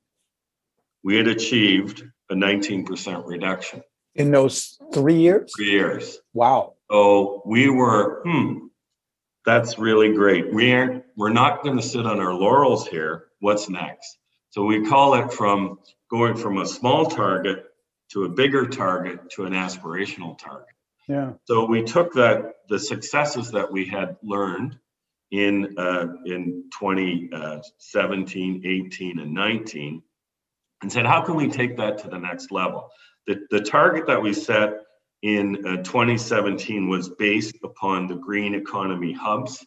we 1.04 1.18
had 1.18 1.28
achieved 1.28 2.04
a 2.30 2.36
19% 2.36 3.26
reduction. 3.26 3.84
In 4.16 4.32
those 4.32 4.80
three 4.94 5.20
years? 5.20 5.52
Three 5.56 5.72
years. 5.72 6.20
Wow. 6.34 6.74
So 6.92 7.42
we 7.46 7.70
were, 7.70 8.22
hmm, 8.24 8.68
that's 9.46 9.80
really 9.80 10.14
great. 10.14 10.54
We 10.54 10.74
aren't, 10.74 11.06
we're 11.16 11.32
not 11.32 11.64
going 11.64 11.78
to 11.78 11.84
sit 11.84 12.06
on 12.06 12.20
our 12.20 12.34
laurels 12.34 12.88
here. 12.88 13.26
What's 13.40 13.70
next? 13.70 14.18
So 14.50 14.64
we 14.66 14.86
call 14.86 15.16
it 15.16 15.34
from 15.34 15.80
going 16.10 16.36
from 16.36 16.58
a 16.58 16.66
small 16.66 17.06
target 17.06 17.66
to 18.12 18.26
a 18.26 18.30
bigger 18.30 18.68
target 18.68 19.30
to 19.32 19.46
an 19.46 19.54
aspirational 19.54 20.38
target. 20.38 20.68
Yeah. 21.08 21.34
So 21.46 21.66
we 21.66 21.84
took 21.84 22.14
that 22.14 22.56
the 22.70 22.80
successes 22.80 23.52
that 23.52 23.72
we 23.72 23.86
had 23.86 24.18
learned 24.22 24.78
in 25.32 25.78
uh, 25.78 26.08
in 26.26 26.66
2017, 26.80 28.64
18, 28.66 29.20
and 29.20 29.34
19, 29.34 30.04
and 30.82 30.92
said, 30.92 31.06
how 31.06 31.22
can 31.22 31.36
we 31.36 31.48
take 31.50 31.78
that 31.78 32.00
to 32.00 32.10
the 32.10 32.18
next 32.18 32.52
level? 32.52 32.90
The, 33.28 33.46
the 33.50 33.62
target 33.62 34.08
that 34.08 34.22
we 34.22 34.34
set 34.34 34.74
in 35.22 35.66
uh, 35.66 35.78
2017 35.84 36.90
was 36.90 37.10
based 37.10 37.58
upon 37.64 38.08
the 38.08 38.16
green 38.16 38.56
economy 38.56 39.14
hubs, 39.14 39.66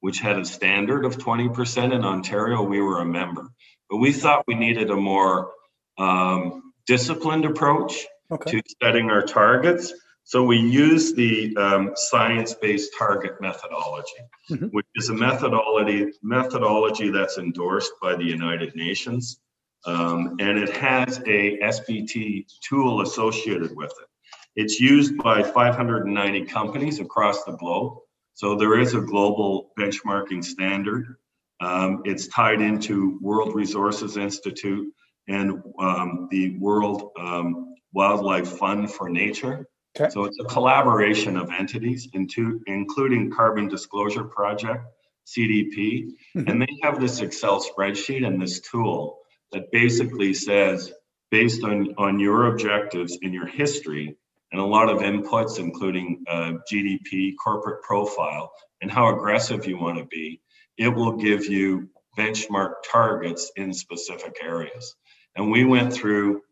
which 0.00 0.20
had 0.20 0.38
a 0.38 0.44
standard 0.44 1.04
of 1.04 1.16
20%. 1.16 1.94
In 1.94 2.04
Ontario, 2.04 2.62
we 2.62 2.80
were 2.80 3.00
a 3.00 3.06
member. 3.06 3.48
But 3.88 3.98
we 3.98 4.12
thought 4.12 4.44
we 4.46 4.54
needed 4.54 4.90
a 4.90 4.96
more 4.96 5.52
um, 5.96 6.72
disciplined 6.86 7.44
approach 7.44 8.04
okay. 8.30 8.50
to 8.50 8.62
setting 8.82 9.10
our 9.10 9.22
targets. 9.22 9.92
So 10.26 10.42
we 10.42 10.58
use 10.58 11.14
the 11.14 11.56
um, 11.56 11.92
science-based 11.94 12.90
target 12.98 13.40
methodology, 13.40 14.24
mm-hmm. 14.50 14.66
which 14.72 14.86
is 14.96 15.08
a 15.08 15.14
methodology 15.14 16.10
methodology 16.20 17.10
that's 17.10 17.38
endorsed 17.38 17.92
by 18.02 18.16
the 18.16 18.24
United 18.24 18.74
Nations. 18.74 19.38
Um, 19.86 20.34
and 20.40 20.58
it 20.58 20.70
has 20.70 21.18
a 21.26 21.58
SBT 21.58 22.46
tool 22.60 23.02
associated 23.02 23.76
with 23.76 23.92
it. 23.92 24.08
It's 24.56 24.80
used 24.80 25.16
by 25.16 25.44
590 25.44 26.44
companies 26.46 26.98
across 26.98 27.44
the 27.44 27.52
globe. 27.52 27.98
So 28.34 28.56
there 28.56 28.80
is 28.80 28.94
a 28.94 29.00
global 29.00 29.70
benchmarking 29.78 30.44
standard. 30.44 31.18
Um, 31.60 32.02
it's 32.04 32.26
tied 32.26 32.60
into 32.60 33.20
World 33.22 33.54
Resources 33.54 34.16
Institute 34.16 34.92
and 35.28 35.62
um, 35.78 36.26
the 36.32 36.58
World 36.58 37.12
um, 37.16 37.76
Wildlife 37.92 38.58
Fund 38.58 38.90
for 38.90 39.08
Nature. 39.08 39.68
Okay. 39.98 40.10
So 40.10 40.24
it's 40.24 40.38
a 40.38 40.44
collaboration 40.44 41.36
of 41.36 41.50
entities, 41.50 42.08
into, 42.12 42.60
including 42.66 43.30
Carbon 43.30 43.66
Disclosure 43.66 44.24
Project, 44.24 44.84
CDP, 45.26 46.10
mm-hmm. 46.36 46.48
and 46.48 46.60
they 46.60 46.78
have 46.82 47.00
this 47.00 47.20
Excel 47.20 47.64
spreadsheet 47.64 48.26
and 48.26 48.40
this 48.40 48.60
tool 48.60 49.18
that 49.52 49.72
basically 49.72 50.34
says, 50.34 50.92
based 51.30 51.64
on, 51.64 51.94
on 51.96 52.20
your 52.20 52.48
objectives 52.48 53.18
in 53.22 53.32
your 53.32 53.46
history 53.46 54.16
and 54.52 54.60
a 54.60 54.64
lot 54.64 54.90
of 54.90 54.98
inputs, 54.98 55.58
including 55.58 56.24
uh, 56.28 56.52
GDP, 56.70 57.32
corporate 57.42 57.82
profile, 57.82 58.52
and 58.82 58.90
how 58.90 59.14
aggressive 59.14 59.66
you 59.66 59.78
want 59.78 59.98
to 59.98 60.04
be, 60.04 60.40
it 60.76 60.88
will 60.88 61.16
give 61.16 61.46
you 61.46 61.88
benchmark 62.18 62.74
targets 62.90 63.50
in 63.56 63.72
specific 63.72 64.36
areas. 64.42 64.94
And 65.36 65.50
we 65.50 65.64
went 65.64 65.92
through 65.92 66.42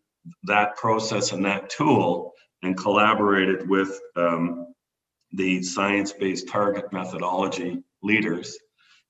that 0.45 0.77
process 0.77 1.33
and 1.33 1.45
that 1.45 1.69
tool 1.69 2.33
and 2.65 2.77
collaborated 2.77 3.69
with 3.69 4.01
um, 4.17 4.75
the 5.33 5.63
science 5.63 6.13
based 6.13 6.49
target 6.49 6.93
methodology 6.93 7.83
leaders. 8.03 8.59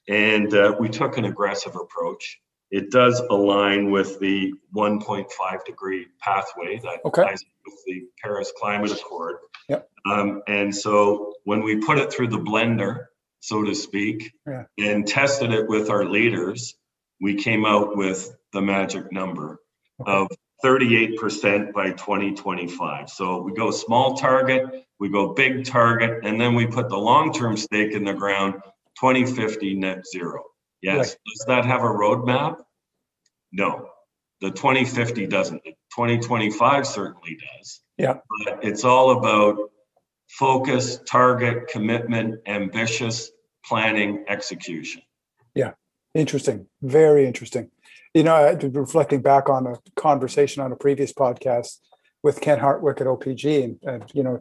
And 0.09 0.53
uh, 0.53 0.77
we 0.79 0.91
took 0.91 1.17
an 1.17 1.25
aggressive 1.25 1.77
approach 1.77 2.39
it 2.75 2.91
does 2.91 3.21
align 3.31 3.93
with 3.93 4.19
the 4.19 4.53
1.5 4.75 5.65
degree 5.65 6.09
pathway 6.19 6.81
that 6.81 6.99
okay. 7.05 7.23
ties 7.23 7.45
with 7.65 7.75
the 7.87 8.03
Paris 8.21 8.53
Climate 8.59 8.91
Accord. 8.91 9.37
Yep. 9.69 9.89
Um, 10.11 10.43
and 10.49 10.75
so 10.75 11.35
when 11.45 11.63
we 11.63 11.77
put 11.77 11.99
it 11.99 12.13
through 12.13 12.29
the 12.29 12.41
blender, 12.41 13.05
so 13.39 13.63
to 13.63 13.77
speak, 13.77 14.33
yeah. 14.45 14.65
and 14.77 15.07
tested 15.07 15.53
it 15.53 15.69
with 15.69 15.89
our 15.89 16.05
leaders, 16.05 16.75
we 17.21 17.37
came 17.37 17.65
out 17.65 17.97
with 17.97 18.29
the 18.53 18.61
magic 18.61 19.13
number 19.13 19.61
okay. 20.01 20.13
of 20.13 20.29
38% 20.63 21.73
by 21.73 21.91
2025. 21.91 23.09
So 23.11 23.43
we 23.43 23.53
go 23.55 23.71
small 23.71 24.17
target, 24.17 24.87
we 24.99 25.09
go 25.09 25.35
big 25.35 25.65
target, 25.65 26.25
and 26.25 26.41
then 26.41 26.55
we 26.55 26.67
put 26.67 26.89
the 26.89 26.97
long 26.97 27.33
term 27.33 27.57
stake 27.57 27.93
in 27.93 28.05
the 28.05 28.15
ground 28.15 28.55
2050 29.01 29.75
net 29.77 30.07
zero. 30.07 30.45
Yes. 30.83 30.97
Right. 30.97 31.17
Does 31.27 31.45
that 31.49 31.65
have 31.65 31.83
a 31.83 31.89
roadmap? 31.89 32.59
No. 33.53 33.89
The 34.41 34.51
2050 34.51 35.27
doesn't. 35.27 35.63
The 35.65 35.71
2025 35.97 36.87
certainly 36.87 37.39
does. 37.57 37.81
Yeah. 37.97 38.19
But 38.45 38.65
it's 38.65 38.85
all 38.85 39.19
about 39.19 39.57
focus, 40.29 40.99
target, 41.09 41.69
commitment, 41.69 42.41
ambitious 42.47 43.31
planning, 43.65 44.25
execution. 44.29 45.03
Yeah. 45.55 45.73
Interesting. 46.15 46.67
Very 46.83 47.27
interesting. 47.27 47.71
You 48.15 48.23
know, 48.23 48.57
reflecting 48.73 49.23
back 49.23 49.49
on 49.49 49.67
a 49.67 49.77
conversation 49.97 50.63
on 50.63 50.73
a 50.73 50.77
previous 50.77 51.13
podcast 51.13 51.79
with 52.23 52.41
Ken 52.41 52.59
Hartwick 52.59 53.01
at 53.01 53.07
OPG, 53.07 53.65
and, 53.65 53.79
and 53.83 54.11
you 54.15 54.23
know, 54.23 54.41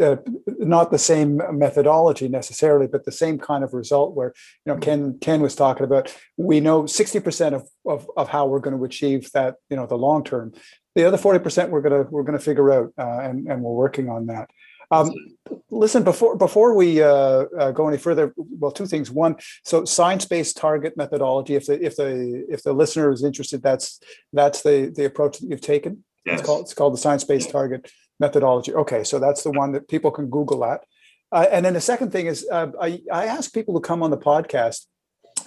uh, 0.00 0.16
not 0.46 0.90
the 0.90 0.98
same 0.98 1.40
methodology 1.52 2.28
necessarily, 2.28 2.86
but 2.86 3.04
the 3.04 3.12
same 3.12 3.38
kind 3.38 3.62
of 3.62 3.74
result 3.74 4.14
where, 4.14 4.32
you 4.64 4.72
know, 4.72 4.78
Ken, 4.78 5.18
Ken 5.20 5.40
was 5.40 5.54
talking 5.54 5.84
about, 5.84 6.14
we 6.36 6.60
know 6.60 6.84
60% 6.84 7.52
of, 7.52 7.68
of, 7.86 8.10
of 8.16 8.28
how 8.28 8.46
we're 8.46 8.60
going 8.60 8.76
to 8.76 8.84
achieve 8.84 9.30
that, 9.32 9.56
you 9.68 9.76
know, 9.76 9.86
the 9.86 9.96
long 9.96 10.24
term. 10.24 10.52
The 10.94 11.04
other 11.04 11.18
40% 11.18 11.70
we're 11.70 11.80
going 11.80 12.04
to, 12.04 12.10
we're 12.10 12.24
to 12.24 12.38
figure 12.38 12.72
out 12.72 12.92
uh, 12.98 13.20
and, 13.20 13.46
and 13.46 13.62
we're 13.62 13.72
working 13.72 14.08
on 14.08 14.26
that. 14.26 14.50
Um, 14.92 15.10
listen, 15.70 16.04
before 16.04 16.36
before 16.36 16.74
we 16.74 17.02
uh, 17.02 17.44
uh, 17.58 17.70
go 17.72 17.88
any 17.88 17.98
further, 17.98 18.32
well, 18.36 18.70
two 18.70 18.86
things. 18.86 19.10
One, 19.10 19.36
so 19.64 19.84
science-based 19.84 20.56
target 20.56 20.96
methodology. 20.96 21.54
If 21.54 21.66
the 21.66 21.84
if 21.84 21.96
the 21.96 22.44
if 22.48 22.62
the 22.62 22.72
listener 22.72 23.10
is 23.10 23.24
interested, 23.24 23.62
that's 23.62 23.98
that's 24.32 24.62
the 24.62 24.92
the 24.94 25.06
approach 25.06 25.38
that 25.38 25.48
you've 25.48 25.60
taken. 25.60 26.04
Yes. 26.26 26.38
It's 26.38 26.46
called 26.46 26.62
it's 26.66 26.74
called 26.74 26.94
the 26.94 26.98
science-based 26.98 27.50
target 27.50 27.90
methodology. 28.20 28.72
Okay, 28.74 29.02
so 29.02 29.18
that's 29.18 29.42
the 29.42 29.50
one 29.50 29.72
that 29.72 29.88
people 29.88 30.10
can 30.10 30.26
Google 30.26 30.60
that. 30.60 30.80
Uh, 31.32 31.46
and 31.50 31.64
then 31.64 31.72
the 31.72 31.80
second 31.80 32.12
thing 32.12 32.26
is, 32.26 32.46
uh, 32.52 32.68
I, 32.80 33.00
I 33.10 33.24
ask 33.24 33.54
people 33.54 33.74
to 33.80 33.80
come 33.80 34.02
on 34.02 34.10
the 34.10 34.18
podcast 34.18 34.86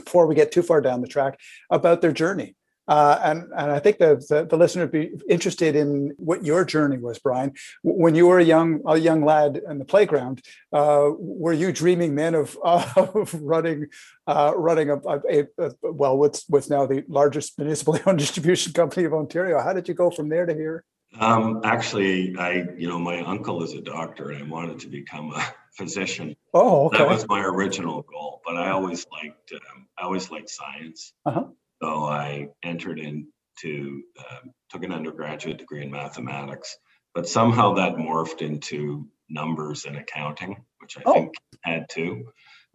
before 0.04 0.26
we 0.26 0.34
get 0.34 0.52
too 0.52 0.64
far 0.64 0.82
down 0.82 1.02
the 1.02 1.08
track 1.08 1.40
about 1.70 2.02
their 2.02 2.12
journey. 2.12 2.56
Uh, 2.88 3.20
and, 3.24 3.44
and 3.58 3.72
I 3.72 3.80
think 3.80 3.98
the, 3.98 4.24
the, 4.30 4.46
the, 4.46 4.58
listener 4.58 4.84
would 4.84 4.92
be 4.92 5.12
interested 5.28 5.76
in 5.76 6.14
what 6.18 6.46
your 6.46 6.64
journey 6.64 6.98
was, 6.98 7.18
Brian. 7.18 7.54
When 7.84 8.14
you 8.14 8.28
were 8.28 8.38
a 8.38 8.44
young 8.44 8.82
a 8.86 8.98
young 8.98 9.26
lad 9.26 9.60
in 9.68 9.80
the 9.80 9.86
playground, 9.86 10.44
uh, 10.72 11.10
were 11.18 11.54
you 11.54 11.72
dreaming 11.72 12.14
then 12.16 12.36
of, 12.36 12.58
of 12.64 13.34
running 13.42 13.88
uh, 14.28 14.54
running 14.56 14.92
a, 14.92 14.98
a, 14.98 15.48
a, 15.58 15.72
well, 15.82 16.18
what's 16.18 16.48
what's 16.48 16.70
now 16.70 16.86
the 16.86 17.04
largest 17.08 17.58
municipally 17.58 18.02
owned 18.06 18.20
distribution 18.26 18.72
company 18.74 19.06
of 19.06 19.14
Ontario? 19.14 19.60
How 19.60 19.74
did 19.74 19.88
you 19.88 19.96
go 19.96 20.12
from 20.12 20.30
there 20.30 20.46
to 20.46 20.54
here? 20.54 20.84
Um, 21.20 21.62
actually, 21.64 22.36
I, 22.38 22.66
you 22.78 22.88
know, 22.88 23.00
my 23.00 23.22
uncle 23.22 23.64
is 23.64 23.74
a 23.74 23.82
doctor 23.82 24.32
and 24.32 24.44
I 24.44 24.48
wanted 24.48 24.80
to 24.82 24.88
become 24.88 25.32
a 25.34 25.46
physician. 25.78 26.36
Oh, 26.54 26.88
okay. 26.88 27.00
That 27.00 27.08
was 27.08 27.28
my 27.28 27.42
original 27.42 28.02
goal, 28.02 28.42
but 28.46 28.58
I 28.58 28.72
always 28.72 29.06
liked, 29.12 29.54
um, 29.54 29.88
I 29.98 30.04
always 30.04 30.30
liked 30.30 30.50
science. 30.50 31.14
Uh-huh. 31.26 31.46
So 31.86 32.06
I 32.06 32.50
entered 32.64 32.98
into, 32.98 34.02
uh, 34.20 34.40
took 34.72 34.84
an 34.84 34.92
undergraduate 34.92 35.60
degree 35.60 35.84
in 35.84 35.92
mathematics, 35.92 36.76
but 37.14 37.30
somehow 37.30 37.76
that 37.76 37.98
morphed 37.98 38.42
into 38.42 39.08
numbers 39.30 39.86
and 39.86 39.96
accounting, 39.96 40.66
which 40.80 40.98
I 40.98 41.04
oh. 41.06 41.14
think 41.14 41.36
had 41.62 41.88
to. 41.90 42.26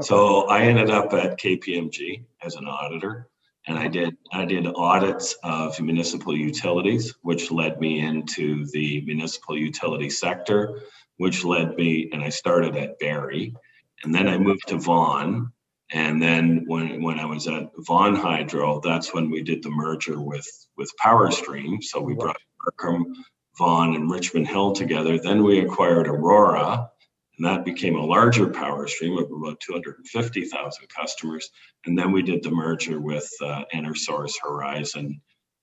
So 0.01 0.47
I 0.47 0.61
ended 0.61 0.91
up 0.91 1.13
at 1.13 1.41
KPMG 1.41 2.25
as 2.43 2.55
an 2.55 2.67
auditor, 2.67 3.29
and 3.67 3.77
I 3.77 3.89
did 3.89 4.17
I 4.31 4.45
did 4.45 4.69
audits 4.69 5.35
of 5.43 5.81
municipal 5.81 6.37
utilities, 6.37 7.13
which 7.23 7.51
led 7.51 7.81
me 7.81 7.99
into 7.99 8.65
the 8.67 9.01
municipal 9.01 9.59
utility 9.59 10.09
sector, 10.09 10.83
which 11.17 11.45
led 11.45 11.75
me, 11.75 12.11
and 12.13 12.23
I 12.23 12.29
started 12.29 12.77
at 12.77 13.01
Barrie, 13.01 13.57
and 14.05 14.15
then 14.15 14.29
I 14.29 14.39
moved 14.39 14.69
to 14.69 14.79
Vaughan, 14.79 15.53
and 15.93 16.23
then 16.23 16.65
when 16.67 17.03
when 17.03 17.19
I 17.19 17.25
was 17.25 17.49
at 17.49 17.71
Vaughan 17.79 18.15
Hydro, 18.15 18.81
that's 18.81 19.13
when 19.13 19.31
we 19.31 19.43
did 19.43 19.63
the 19.63 19.71
merger 19.71 20.21
with 20.21 20.49
with 20.77 20.91
PowerStream. 21.05 21.83
So 21.83 22.01
we 22.01 22.15
brought 22.15 22.37
Markham, 22.65 23.13
Vaughan, 23.59 23.95
and 23.95 24.11
Richmond 24.11 24.47
Hill 24.47 24.73
together. 24.73 25.19
Then 25.19 25.43
we 25.43 25.61
acquired 25.61 26.07
Aurora, 26.07 26.91
and 27.37 27.47
that 27.47 27.65
became 27.65 27.97
a 27.97 28.05
larger 28.05 28.47
PowerStream 28.47 29.21
of 29.21 29.33
about 29.33 29.61
250,000 29.61 30.89
customers. 30.89 31.51
And 31.87 31.99
then 31.99 32.13
we 32.13 32.23
did 32.23 32.43
the 32.43 32.51
merger 32.51 33.01
with 33.01 33.29
uh, 33.43 33.65
EnerSource 33.75 34.35
Horizon 34.43 35.21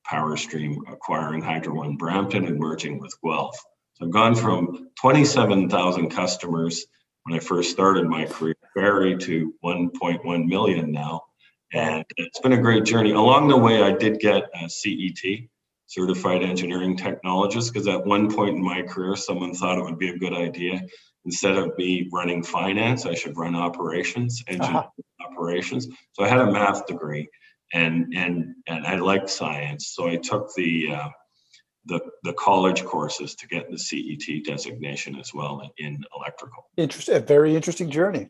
PowerStream, 0.10 0.76
acquiring 0.92 1.42
Hydro 1.42 1.76
One 1.76 1.96
Brampton 1.96 2.46
and 2.46 2.60
merging 2.60 3.00
with 3.00 3.16
Guelph. 3.24 3.58
So 3.94 4.06
I've 4.06 4.12
gone 4.12 4.36
from 4.36 4.90
27,000 5.00 6.10
customers 6.10 6.86
when 7.24 7.38
I 7.38 7.40
first 7.40 7.72
started 7.72 8.08
my 8.08 8.26
career, 8.26 8.56
Barrie 8.78 9.18
to 9.18 9.54
1.1 9.66 10.46
million 10.46 10.92
now. 10.92 11.24
And 11.74 12.06
it's 12.16 12.40
been 12.40 12.54
a 12.54 12.62
great 12.62 12.86
journey. 12.86 13.12
Along 13.12 13.48
the 13.48 13.58
way, 13.58 13.82
I 13.82 13.92
did 13.92 14.20
get 14.20 14.44
a 14.54 14.70
CET, 14.70 15.40
Certified 15.88 16.44
Engineering 16.44 16.96
Technologist, 16.96 17.74
because 17.74 17.88
at 17.88 18.06
one 18.06 18.34
point 18.34 18.56
in 18.56 18.64
my 18.64 18.84
career, 18.84 19.16
someone 19.16 19.54
thought 19.54 19.78
it 19.78 19.84
would 19.84 20.00
be 20.00 20.10
a 20.10 20.18
good 20.18 20.34
idea 20.34 20.82
instead 21.28 21.58
of 21.58 21.78
me 21.78 22.10
running 22.12 22.42
finance, 22.42 23.06
I 23.06 23.14
should 23.14 23.38
run 23.38 23.56
operations, 23.56 24.42
engineering 24.48 24.78
uh-huh. 24.78 25.28
operations. 25.30 25.88
So 26.14 26.24
I 26.24 26.30
had 26.30 26.40
a 26.40 26.52
math 26.52 26.88
degree, 26.88 27.30
and 27.74 28.14
and 28.16 28.56
and 28.68 28.88
I 28.88 28.96
liked 28.96 29.30
science, 29.30 29.92
so 29.94 30.08
I 30.08 30.16
took 30.16 30.54
the 30.56 30.94
uh, 30.94 31.10
the 31.86 32.00
the 32.24 32.34
college 32.34 32.84
courses 32.84 33.36
to 33.36 33.48
get 33.48 33.70
the 33.70 33.78
CET 33.78 34.46
designation 34.46 35.20
as 35.20 35.34
well 35.34 35.62
in, 35.78 35.86
in 35.86 36.04
electrical. 36.16 36.64
Interesting, 36.78 37.24
very 37.26 37.56
interesting 37.56 37.92
journey. 37.92 38.30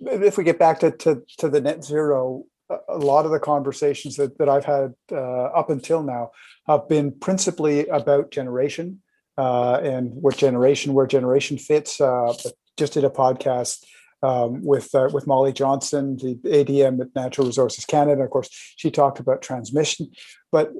If 0.00 0.36
we 0.38 0.44
get 0.44 0.58
back 0.58 0.80
to 0.80 0.90
to, 0.90 1.22
to 1.38 1.48
the 1.48 1.60
net 1.60 1.84
zero 1.84 2.44
a 2.88 2.98
lot 2.98 3.26
of 3.26 3.30
the 3.30 3.38
conversations 3.38 4.16
that, 4.16 4.38
that 4.38 4.48
I've 4.48 4.64
had 4.64 4.94
uh, 5.12 5.44
up 5.44 5.70
until 5.70 6.02
now 6.02 6.30
have 6.66 6.88
been 6.88 7.12
principally 7.12 7.86
about 7.88 8.30
generation 8.30 9.02
uh, 9.36 9.80
and 9.82 10.10
what 10.14 10.36
generation, 10.36 10.94
where 10.94 11.06
generation 11.06 11.58
fits. 11.58 12.00
Uh, 12.00 12.32
just 12.76 12.94
did 12.94 13.04
a 13.04 13.10
podcast 13.10 13.84
um, 14.22 14.62
with 14.62 14.94
uh, 14.94 15.10
with 15.12 15.26
Molly 15.26 15.52
Johnson, 15.52 16.16
the 16.16 16.36
ADM 16.44 17.00
at 17.00 17.14
Natural 17.14 17.46
Resources 17.46 17.84
Canada. 17.84 18.22
Of 18.22 18.30
course, 18.30 18.48
she 18.76 18.90
talked 18.90 19.20
about 19.20 19.42
transmission, 19.42 20.10
but 20.50 20.72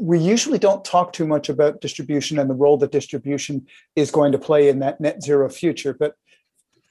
we 0.00 0.18
usually 0.18 0.58
don't 0.58 0.84
talk 0.84 1.12
too 1.12 1.26
much 1.26 1.48
about 1.48 1.80
distribution 1.80 2.38
and 2.38 2.48
the 2.48 2.54
role 2.54 2.78
that 2.78 2.92
distribution 2.92 3.66
is 3.94 4.10
going 4.10 4.32
to 4.32 4.38
play 4.38 4.68
in 4.68 4.78
that 4.78 5.00
net 5.00 5.22
zero 5.22 5.48
future. 5.48 5.94
But 5.94 6.14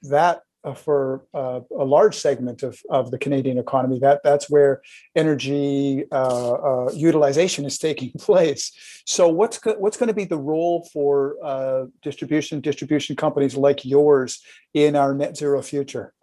that 0.04 0.42
for 0.74 1.26
uh, 1.34 1.62
a 1.78 1.84
large 1.84 2.16
segment 2.16 2.64
of, 2.64 2.82
of 2.90 3.12
the 3.12 3.18
Canadian 3.18 3.58
economy. 3.58 4.00
That 4.00 4.22
that's 4.24 4.50
where 4.50 4.82
energy 5.16 6.06
uh, 6.12 6.52
uh 6.52 6.92
utilization 6.94 7.66
is 7.66 7.78
taking 7.78 8.12
place. 8.18 8.72
So 9.06 9.28
what's 9.28 9.60
go- 9.60 9.78
what's 9.78 9.98
going 9.98 10.08
to 10.08 10.14
be 10.14 10.26
the 10.26 10.38
role 10.38 10.90
for 10.92 11.36
uh, 11.44 11.86
distribution 12.02 12.62
distribution 12.62 13.16
companies 13.16 13.56
like 13.56 13.86
yours 13.86 14.42
in 14.74 14.96
our 14.96 15.14
net 15.14 15.38
zero 15.38 15.62
future? 15.62 16.14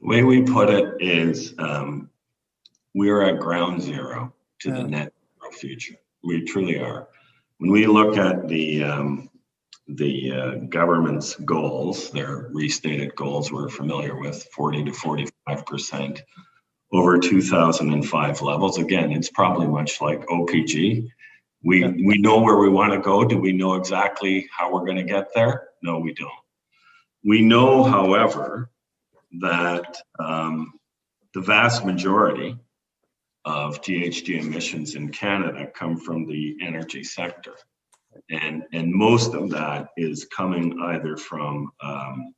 The 0.00 0.08
way 0.08 0.22
we 0.22 0.42
put 0.42 0.70
it 0.70 0.94
is, 0.98 1.54
um, 1.58 2.10
we 2.94 3.10
are 3.10 3.22
at 3.22 3.38
ground 3.38 3.82
zero 3.82 4.32
to 4.60 4.68
yeah. 4.68 4.76
the 4.76 4.84
net 4.84 5.12
zero 5.40 5.52
future. 5.52 5.96
We 6.24 6.44
truly 6.44 6.78
are. 6.78 7.08
When 7.58 7.70
we 7.70 7.86
look 7.86 8.16
at 8.16 8.48
the 8.48 8.84
um, 8.84 9.29
the 9.96 10.32
uh, 10.32 10.54
government's 10.68 11.34
goals, 11.36 12.10
their 12.10 12.48
restated 12.52 13.14
goals 13.16 13.50
we're 13.50 13.68
familiar 13.68 14.18
with, 14.18 14.44
40 14.54 14.84
to 14.84 14.92
45 14.92 15.66
percent 15.66 16.22
over 16.92 17.18
2005 17.18 18.42
levels. 18.42 18.78
Again, 18.78 19.12
it's 19.12 19.30
probably 19.30 19.66
much 19.66 20.00
like 20.00 20.26
OPG. 20.26 21.08
We 21.62 21.84
we 21.84 22.18
know 22.18 22.40
where 22.40 22.58
we 22.58 22.68
want 22.68 22.92
to 22.92 23.00
go. 23.00 23.24
Do 23.24 23.38
we 23.38 23.52
know 23.52 23.74
exactly 23.74 24.48
how 24.56 24.72
we're 24.72 24.84
going 24.84 24.96
to 24.96 25.02
get 25.02 25.28
there? 25.34 25.68
No, 25.82 25.98
we 25.98 26.14
don't. 26.14 26.30
We 27.24 27.42
know, 27.42 27.84
however, 27.84 28.70
that 29.40 29.96
um, 30.18 30.72
the 31.34 31.42
vast 31.42 31.84
majority 31.84 32.56
of 33.44 33.82
GHG 33.82 34.40
emissions 34.40 34.94
in 34.94 35.10
Canada 35.10 35.66
come 35.66 35.96
from 35.96 36.26
the 36.26 36.56
energy 36.62 37.04
sector 37.04 37.54
and 38.30 38.62
and 38.72 38.92
most 38.92 39.34
of 39.34 39.50
that 39.50 39.88
is 39.96 40.26
coming 40.26 40.78
either 40.82 41.16
from 41.16 41.70
um, 41.82 42.34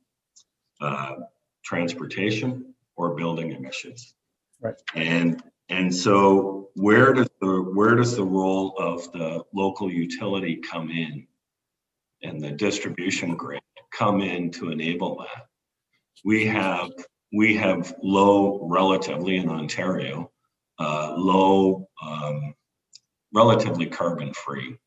uh, 0.81 1.15
transportation 1.63 2.73
or 2.95 3.15
building 3.15 3.51
emissions. 3.51 4.15
Right. 4.61 4.75
And 4.95 5.41
and 5.69 5.93
so 5.93 6.69
where 6.75 7.13
does 7.13 7.29
the 7.41 7.71
where 7.73 7.95
does 7.95 8.15
the 8.15 8.23
role 8.23 8.75
of 8.77 9.11
the 9.11 9.43
local 9.53 9.91
utility 9.91 10.57
come 10.57 10.89
in, 10.89 11.27
and 12.21 12.41
the 12.41 12.51
distribution 12.51 13.35
grid 13.35 13.61
come 13.91 14.21
in 14.21 14.51
to 14.51 14.71
enable 14.71 15.17
that? 15.19 15.47
We 16.25 16.45
have 16.47 16.91
we 17.33 17.55
have 17.57 17.95
low 18.01 18.67
relatively 18.69 19.37
in 19.37 19.49
Ontario, 19.49 20.31
uh, 20.79 21.15
low 21.17 21.87
um, 22.01 22.53
relatively 23.33 23.87
carbon 23.87 24.33
free 24.33 24.77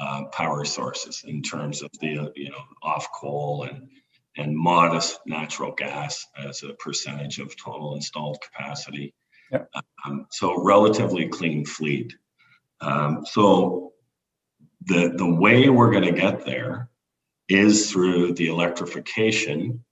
uh, 0.00 0.24
power 0.32 0.64
sources 0.64 1.24
in 1.26 1.42
terms 1.42 1.82
of 1.82 1.90
the 2.00 2.32
you 2.34 2.48
know 2.50 2.64
off 2.82 3.08
coal 3.12 3.64
and 3.64 3.88
and 4.36 4.56
modest 4.56 5.20
natural 5.26 5.72
gas 5.72 6.26
as 6.38 6.62
a 6.62 6.72
percentage 6.74 7.38
of 7.38 7.54
total 7.56 7.94
installed 7.94 8.38
capacity. 8.40 9.12
Yep. 9.52 9.68
Um, 10.06 10.26
so 10.30 10.62
relatively 10.62 11.28
clean 11.28 11.66
fleet. 11.66 12.14
Um, 12.80 13.26
so 13.26 13.92
the 14.86 15.12
the 15.14 15.30
way 15.30 15.68
we're 15.68 15.90
going 15.90 16.14
to 16.14 16.20
get 16.20 16.46
there 16.46 16.88
is 17.48 17.90
through 17.90 18.32
the 18.34 18.46
electrification 18.46 19.84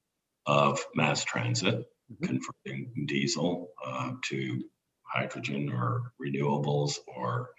of 0.46 0.80
mass 0.94 1.22
transit, 1.24 1.80
mm-hmm. 2.10 2.24
converting 2.24 3.06
diesel 3.06 3.72
uh, 3.84 4.12
to 4.28 4.62
hydrogen 5.02 5.70
or 5.70 6.12
renewables 6.22 6.98
or 7.06 7.50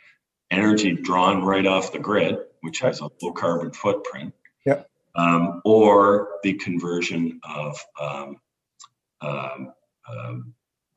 energy 0.51 0.93
drawn 0.93 1.43
right 1.43 1.65
off 1.65 1.91
the 1.91 1.99
grid, 1.99 2.37
which 2.61 2.79
has 2.79 3.01
a 3.01 3.09
low 3.21 3.31
carbon 3.31 3.71
footprint, 3.71 4.33
yeah. 4.65 4.83
um, 5.15 5.61
or 5.65 6.29
the 6.43 6.53
conversion 6.53 7.39
of 7.43 7.77
um, 7.99 8.37
um, 9.21 9.73
um, 10.07 10.53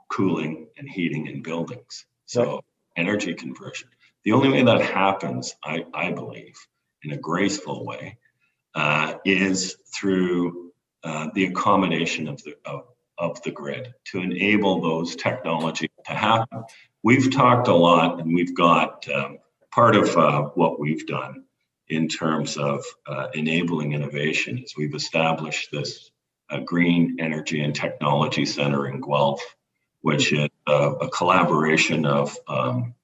cooling 0.09 0.69
and 0.77 0.89
heating 0.89 1.27
in 1.27 1.43
buildings. 1.43 2.07
So 2.27 2.63
energy 2.97 3.35
conversion. 3.35 3.89
The 4.25 4.33
only 4.33 4.51
way 4.51 4.63
that 4.63 4.81
happens, 4.83 5.55
I, 5.65 5.85
I 5.93 6.13
believe, 6.13 6.55
in 7.03 7.13
a 7.13 7.17
graceful 7.17 7.85
way, 7.85 8.19
uh, 8.75 9.15
is 9.25 9.77
through 9.95 10.73
uh, 11.05 11.29
the 11.35 11.47
accommodation 11.47 12.29
of 12.29 12.43
the 12.43 12.55
of, 12.65 12.85
of 13.19 13.43
the 13.43 13.51
grid 13.51 13.93
to 14.05 14.21
enable 14.21 14.81
those 14.81 15.17
technologies 15.17 15.91
to 16.07 16.13
happen. 16.13 16.65
We've 17.03 17.31
talked 17.31 17.69
a 17.69 17.75
lot, 17.75 18.21
and 18.21 18.35
we've 18.35 18.55
got 18.55 19.09
um, 19.09 19.39
part 19.73 19.97
of 19.97 20.17
uh, 20.17 20.43
what 20.55 20.79
we've 20.79 21.07
done 21.07 21.45
in 21.89 22.09
terms 22.09 22.57
of 22.57 22.85
uh, 23.07 23.29
enabling 23.35 23.93
innovation 23.93 24.59
is 24.59 24.77
we've 24.77 24.95
established 24.95 25.71
this 25.73 26.11
uh, 26.51 26.61
Green 26.61 27.17
Energy 27.19 27.63
and 27.63 27.75
Technology 27.75 28.45
Center 28.45 28.87
in 28.87 29.01
Guelph, 29.01 29.43
which 30.03 30.33
is 30.33 30.49
a 30.67 31.09
collaboration 31.13 32.07
of 32.07 32.37
um, 32.49 32.95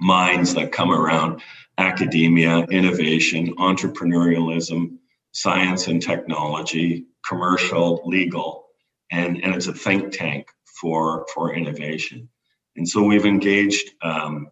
minds 0.00 0.54
that 0.54 0.72
come 0.72 0.90
around 0.90 1.42
academia, 1.78 2.58
innovation, 2.60 3.54
entrepreneurialism, 3.56 4.98
science 5.32 5.88
and 5.88 6.00
technology, 6.00 7.06
commercial, 7.26 8.02
legal, 8.04 8.66
and, 9.10 9.42
and 9.42 9.54
it's 9.54 9.66
a 9.66 9.72
think 9.72 10.12
tank 10.12 10.48
for, 10.80 11.26
for 11.34 11.54
innovation. 11.54 12.28
And 12.76 12.88
so 12.88 13.02
we've 13.02 13.26
engaged 13.26 13.90
um, 14.02 14.48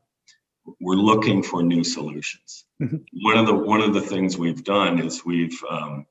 we're 0.81 0.95
looking 0.95 1.43
for 1.43 1.63
new 1.63 1.85
solutions. 1.85 2.65
Mm-hmm. 2.81 2.97
One 3.23 3.39
of 3.39 3.47
the 3.47 3.55
one 3.55 3.81
of 3.81 3.95
the 3.95 4.01
things 4.01 4.39
we've 4.39 4.65
done 4.65 4.99
is 4.99 5.25
we've 5.25 5.59
um, 5.69 6.07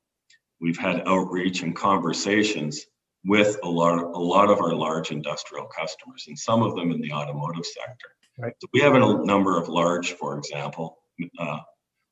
we've 0.59 0.77
had 0.77 1.03
outreach 1.07 1.63
and 1.63 1.75
conversations 1.75 2.85
with 3.23 3.57
a 3.63 3.69
lot 3.69 3.99
of, 3.99 4.13
a 4.13 4.19
lot 4.19 4.49
of 4.49 4.59
our 4.59 4.73
large 4.73 5.11
industrial 5.11 5.67
customers, 5.67 6.25
and 6.27 6.37
some 6.37 6.63
of 6.63 6.75
them 6.75 6.91
in 6.91 7.01
the 7.01 7.11
automotive 7.11 7.65
sector. 7.65 8.09
Right. 8.37 8.53
So 8.59 8.67
we 8.73 8.81
have 8.81 8.95
a 8.95 9.25
number 9.25 9.61
of 9.61 9.69
large, 9.69 10.13
for 10.13 10.37
example, 10.37 10.97
uh, 11.37 11.59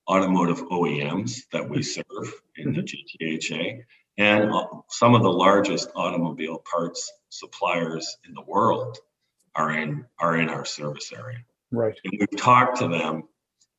automotive 0.07 0.61
OEMs 0.67 1.41
that 1.51 1.67
we 1.67 1.81
serve 1.81 2.05
in 2.57 2.73
mm-hmm. 2.73 2.81
the 2.81 2.83
GTHA, 2.83 3.81
and 4.17 4.51
uh, 4.51 4.65
some 4.89 5.15
of 5.15 5.23
the 5.23 5.31
largest 5.31 5.89
automobile 5.95 6.61
parts 6.69 7.11
suppliers 7.29 8.17
in 8.27 8.33
the 8.33 8.43
world 8.47 8.97
are 9.59 9.71
in 9.71 10.05
are 10.19 10.37
in 10.37 10.49
our 10.49 10.65
service 10.65 11.11
area. 11.11 11.39
Right. 11.71 11.99
And 12.03 12.13
we've 12.19 12.39
talked 12.39 12.77
to 12.79 12.87
them, 12.87 13.23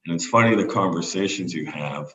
and 0.04 0.14
it's 0.14 0.26
funny 0.26 0.54
the 0.54 0.66
conversations 0.68 1.54
you 1.54 1.66
have. 1.66 2.14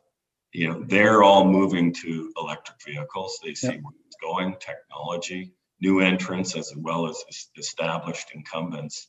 You 0.54 0.70
know, 0.70 0.86
they're 0.88 1.24
all 1.24 1.46
moving 1.46 1.92
to 1.96 2.32
electric 2.38 2.78
vehicles. 2.86 3.40
They 3.44 3.56
see 3.56 3.68
yep. 3.68 3.82
where 3.82 3.94
it's 4.06 4.16
going, 4.22 4.56
technology, 4.60 5.52
new 5.82 6.00
entrants 6.00 6.56
as 6.56 6.74
well 6.78 7.10
as 7.10 7.22
established 7.58 8.30
incumbents. 8.34 9.08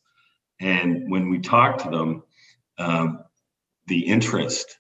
And 0.59 1.09
when 1.11 1.29
we 1.31 1.39
talk 1.39 1.79
to 1.85 1.91
them, 1.91 2.23
um, 2.79 3.25
the 3.87 4.01
interest 4.01 4.79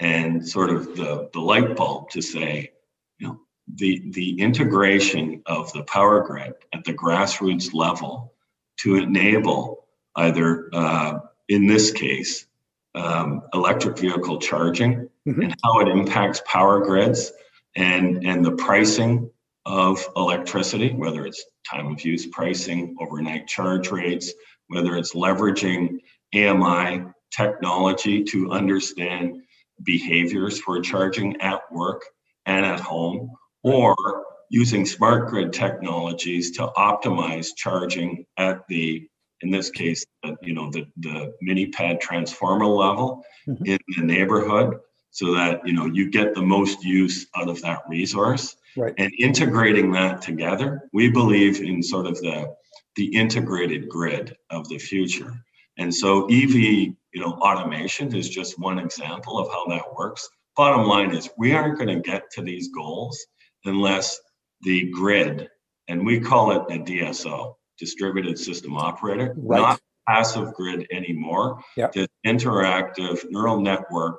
and 0.00 0.48
sort 0.48 0.70
of 0.70 0.96
the, 0.96 1.28
the 1.32 1.40
light 1.40 1.76
bulb 1.76 2.10
to 2.10 2.22
say, 2.22 2.72
you 3.18 3.28
know, 3.28 3.40
the, 3.72 4.10
the 4.10 4.40
integration 4.40 5.42
of 5.46 5.72
the 5.72 5.84
power 5.84 6.22
grid 6.22 6.54
at 6.72 6.84
the 6.84 6.94
grassroots 6.94 7.72
level 7.74 8.34
to 8.78 8.96
enable 8.96 9.86
either, 10.16 10.68
uh, 10.72 11.18
in 11.48 11.66
this 11.66 11.90
case, 11.90 12.46
um, 12.94 13.42
electric 13.54 13.98
vehicle 13.98 14.38
charging 14.38 15.08
mm-hmm. 15.26 15.42
and 15.42 15.54
how 15.62 15.80
it 15.80 15.88
impacts 15.88 16.42
power 16.46 16.84
grids 16.84 17.32
and, 17.76 18.26
and 18.26 18.44
the 18.44 18.52
pricing 18.52 19.30
of 19.66 20.04
electricity, 20.16 20.92
whether 20.94 21.26
it's 21.26 21.44
time 21.70 21.92
of 21.92 22.04
use 22.04 22.26
pricing, 22.26 22.96
overnight 23.00 23.46
charge 23.46 23.90
rates, 23.90 24.32
whether 24.68 24.96
it's 24.96 25.14
leveraging 25.14 25.98
AMI 26.34 27.04
technology 27.30 28.24
to 28.24 28.50
understand 28.50 29.42
behaviors 29.82 30.58
for 30.58 30.80
charging 30.80 31.40
at 31.40 31.60
work 31.70 32.02
and 32.46 32.64
at 32.64 32.80
home, 32.80 33.30
or 33.62 34.24
using 34.50 34.86
smart 34.86 35.28
grid 35.28 35.52
technologies 35.52 36.50
to 36.52 36.68
optimize 36.76 37.48
charging 37.56 38.24
at 38.36 38.66
the 38.68 39.08
in 39.40 39.50
this 39.50 39.70
case 39.70 40.04
you 40.42 40.54
know 40.54 40.70
the, 40.70 40.86
the 40.98 41.32
mini 41.40 41.66
pad 41.66 42.00
transformer 42.00 42.66
level 42.66 43.24
mm-hmm. 43.46 43.64
in 43.64 43.78
the 43.96 44.02
neighborhood 44.02 44.78
so 45.10 45.34
that 45.34 45.66
you 45.66 45.72
know 45.72 45.86
you 45.86 46.10
get 46.10 46.34
the 46.34 46.42
most 46.42 46.82
use 46.84 47.26
out 47.36 47.48
of 47.48 47.60
that 47.62 47.82
resource 47.88 48.56
right. 48.76 48.94
and 48.98 49.12
integrating 49.18 49.92
that 49.92 50.20
together 50.22 50.88
we 50.92 51.10
believe 51.10 51.60
in 51.60 51.82
sort 51.82 52.06
of 52.06 52.14
the 52.20 52.52
the 52.96 53.06
integrated 53.14 53.88
grid 53.88 54.36
of 54.50 54.68
the 54.68 54.78
future 54.78 55.32
and 55.78 55.94
so 55.94 56.24
ev 56.26 56.54
you 56.54 56.94
know 57.14 57.32
automation 57.40 58.14
is 58.14 58.28
just 58.28 58.58
one 58.58 58.78
example 58.78 59.38
of 59.38 59.48
how 59.48 59.66
that 59.66 59.94
works 59.94 60.28
bottom 60.56 60.86
line 60.86 61.14
is 61.14 61.30
we 61.38 61.52
aren't 61.52 61.78
going 61.78 61.88
to 61.88 62.10
get 62.10 62.30
to 62.32 62.42
these 62.42 62.68
goals 62.68 63.24
unless 63.64 64.18
the 64.62 64.90
grid 64.90 65.48
and 65.88 66.04
we 66.04 66.20
call 66.20 66.50
it 66.52 66.74
a 66.74 66.78
dso 66.82 67.54
distributed 67.78 68.38
system 68.38 68.76
operator 68.76 69.34
right. 69.36 69.60
not 69.60 69.80
passive 70.08 70.52
grid 70.54 70.86
anymore 70.90 71.60
yep. 71.76 71.92
this 71.92 72.08
interactive 72.26 73.24
neural 73.30 73.60
network 73.60 74.18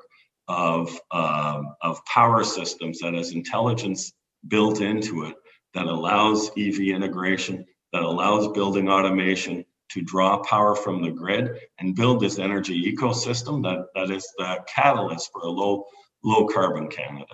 of, 0.49 0.99
um, 1.11 1.75
of 1.81 2.03
power 2.05 2.43
systems 2.43 2.99
that 2.99 3.13
has 3.13 3.31
intelligence 3.31 4.13
built 4.47 4.81
into 4.81 5.23
it 5.23 5.35
that 5.73 5.85
allows 5.85 6.49
EV 6.57 6.79
integration, 6.79 7.65
that 7.93 8.01
allows 8.01 8.47
building 8.49 8.89
automation 8.89 9.63
to 9.91 10.01
draw 10.01 10.37
power 10.39 10.75
from 10.75 11.01
the 11.01 11.11
grid 11.11 11.59
and 11.79 11.95
build 11.95 12.19
this 12.19 12.39
energy 12.39 12.91
ecosystem 12.91 13.63
that, 13.63 13.85
that 13.95 14.13
is 14.13 14.27
the 14.37 14.57
catalyst 14.67 15.29
for 15.31 15.41
a 15.41 15.49
low, 15.49 15.85
low 16.23 16.47
carbon 16.47 16.87
Canada. 16.87 17.25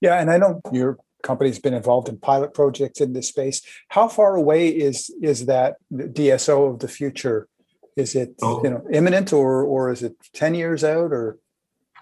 Yeah, 0.00 0.20
and 0.20 0.30
I 0.30 0.36
know 0.38 0.60
your 0.72 0.98
company's 1.26 1.58
been 1.58 1.74
involved 1.74 2.08
in 2.08 2.18
pilot 2.18 2.54
projects 2.54 3.00
in 3.00 3.12
this 3.12 3.28
space. 3.28 3.62
How 3.88 4.08
far 4.08 4.36
away 4.36 4.68
is 4.68 5.10
is 5.22 5.46
that 5.46 5.76
DSO 5.92 6.70
of 6.70 6.78
the 6.78 6.88
future? 6.88 7.48
Is 7.96 8.14
it 8.14 8.34
oh. 8.42 8.62
you 8.62 8.70
know 8.70 8.82
imminent 8.92 9.32
or 9.32 9.62
or 9.64 9.90
is 9.90 10.02
it 10.02 10.14
10 10.34 10.54
years 10.54 10.84
out 10.84 11.12
or 11.12 11.38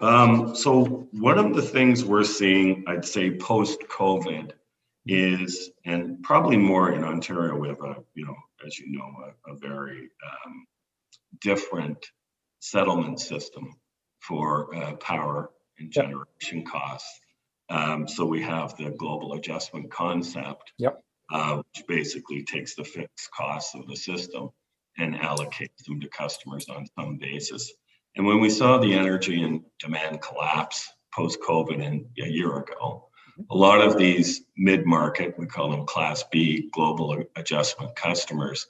um, 0.01 0.55
so 0.55 1.07
one 1.11 1.37
of 1.37 1.55
the 1.55 1.61
things 1.61 2.03
we're 2.03 2.25
seeing, 2.25 2.83
I'd 2.85 3.05
say 3.05 3.37
post 3.37 3.79
COVID, 3.89 4.51
is 5.05 5.71
and 5.85 6.21
probably 6.23 6.57
more 6.57 6.91
in 6.91 7.03
Ontario, 7.03 7.55
we 7.55 7.69
have 7.69 7.81
a 7.81 7.95
you 8.13 8.25
know 8.25 8.35
as 8.65 8.77
you 8.79 8.97
know 8.97 9.09
a, 9.25 9.53
a 9.53 9.55
very 9.57 10.09
um, 10.27 10.65
different 11.41 12.05
settlement 12.59 13.19
system 13.19 13.75
for 14.19 14.75
uh, 14.75 14.95
power 14.95 15.51
and 15.79 15.91
generation 15.91 16.65
costs. 16.65 17.19
Um, 17.69 18.07
so 18.07 18.25
we 18.25 18.41
have 18.43 18.75
the 18.77 18.91
global 18.91 19.33
adjustment 19.33 19.91
concept, 19.91 20.73
yep. 20.77 21.01
uh, 21.31 21.57
which 21.57 21.87
basically 21.87 22.43
takes 22.43 22.75
the 22.75 22.83
fixed 22.83 23.29
costs 23.31 23.73
of 23.75 23.87
the 23.87 23.95
system 23.95 24.49
and 24.97 25.15
allocates 25.15 25.83
them 25.85 25.99
to 25.99 26.07
customers 26.09 26.67
on 26.69 26.85
some 26.97 27.17
basis. 27.17 27.73
And 28.15 28.25
when 28.25 28.39
we 28.39 28.49
saw 28.49 28.77
the 28.77 28.93
energy 28.93 29.43
and 29.43 29.61
demand 29.79 30.21
collapse 30.21 30.87
post 31.13 31.39
COVID 31.41 31.85
and 31.85 32.05
a 32.21 32.29
year 32.29 32.57
ago, 32.57 33.09
a 33.51 33.55
lot 33.55 33.81
of 33.81 33.97
these 33.97 34.43
mid 34.55 34.85
market, 34.85 35.37
we 35.37 35.45
call 35.45 35.69
them 35.69 35.85
Class 35.85 36.23
B 36.31 36.69
global 36.71 37.23
adjustment 37.35 37.95
customers, 37.95 38.67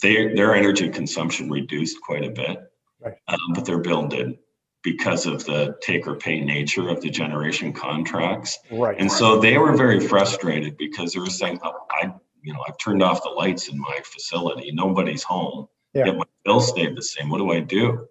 they, 0.00 0.34
their 0.34 0.54
energy 0.54 0.88
consumption 0.88 1.50
reduced 1.50 2.00
quite 2.00 2.24
a 2.24 2.30
bit, 2.30 2.58
right. 3.00 3.14
um, 3.28 3.52
but 3.54 3.64
their 3.64 3.78
bill 3.78 4.08
did 4.08 4.38
because 4.82 5.26
of 5.26 5.44
the 5.44 5.76
take 5.80 6.06
or 6.06 6.16
pay 6.16 6.40
nature 6.40 6.88
of 6.88 7.00
the 7.00 7.10
generation 7.10 7.72
contracts. 7.72 8.58
Right. 8.70 8.98
And 8.98 9.10
so 9.10 9.38
they 9.40 9.58
were 9.58 9.76
very 9.76 10.00
frustrated 10.00 10.76
because 10.76 11.12
they 11.12 11.20
were 11.20 11.26
saying, 11.26 11.60
oh, 11.62 11.86
I, 11.90 12.12
you 12.42 12.52
know, 12.52 12.60
I've 12.68 12.78
turned 12.78 13.02
off 13.02 13.22
the 13.22 13.30
lights 13.30 13.68
in 13.68 13.78
my 13.78 14.00
facility. 14.04 14.72
Nobody's 14.72 15.22
home. 15.22 15.68
Yeah. 15.94 16.06
Yet 16.06 16.16
my 16.16 16.24
bill 16.44 16.60
stayed 16.60 16.96
the 16.96 17.02
same. 17.02 17.28
What 17.30 17.38
do 17.38 17.50
I 17.52 17.60
do? 17.60 18.06